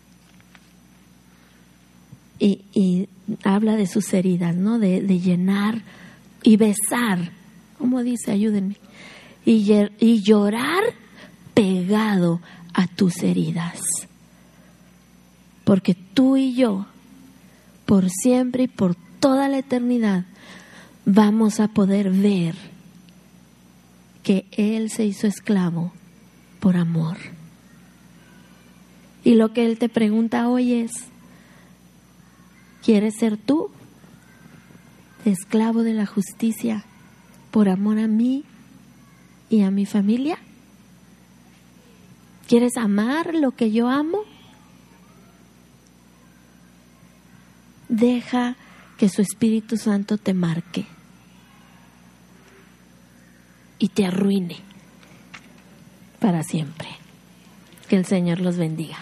[2.37, 3.09] Y, y
[3.43, 4.79] habla de sus heridas, ¿no?
[4.79, 5.81] De, de llenar
[6.43, 7.31] y besar.
[7.77, 8.31] ¿Cómo dice?
[8.31, 8.77] Ayúdenme
[9.51, 10.83] y llorar
[11.53, 12.39] pegado
[12.73, 13.79] a tus heridas.
[15.63, 16.85] Porque tú y yo,
[17.85, 20.25] por siempre y por toda la eternidad,
[21.05, 22.55] vamos a poder ver
[24.23, 25.91] que Él se hizo esclavo
[26.59, 27.17] por amor.
[29.23, 30.91] Y lo que Él te pregunta hoy es,
[32.83, 33.71] ¿quieres ser tú
[35.25, 36.85] esclavo de la justicia
[37.51, 38.43] por amor a mí
[39.49, 40.37] y a mi familia?
[42.47, 44.19] ¿Quieres amar lo que yo amo?
[47.87, 48.55] Deja
[48.97, 50.85] que su Espíritu Santo te marque
[53.79, 54.57] y te arruine
[56.19, 56.89] para siempre.
[57.87, 58.97] Que el Señor los bendiga.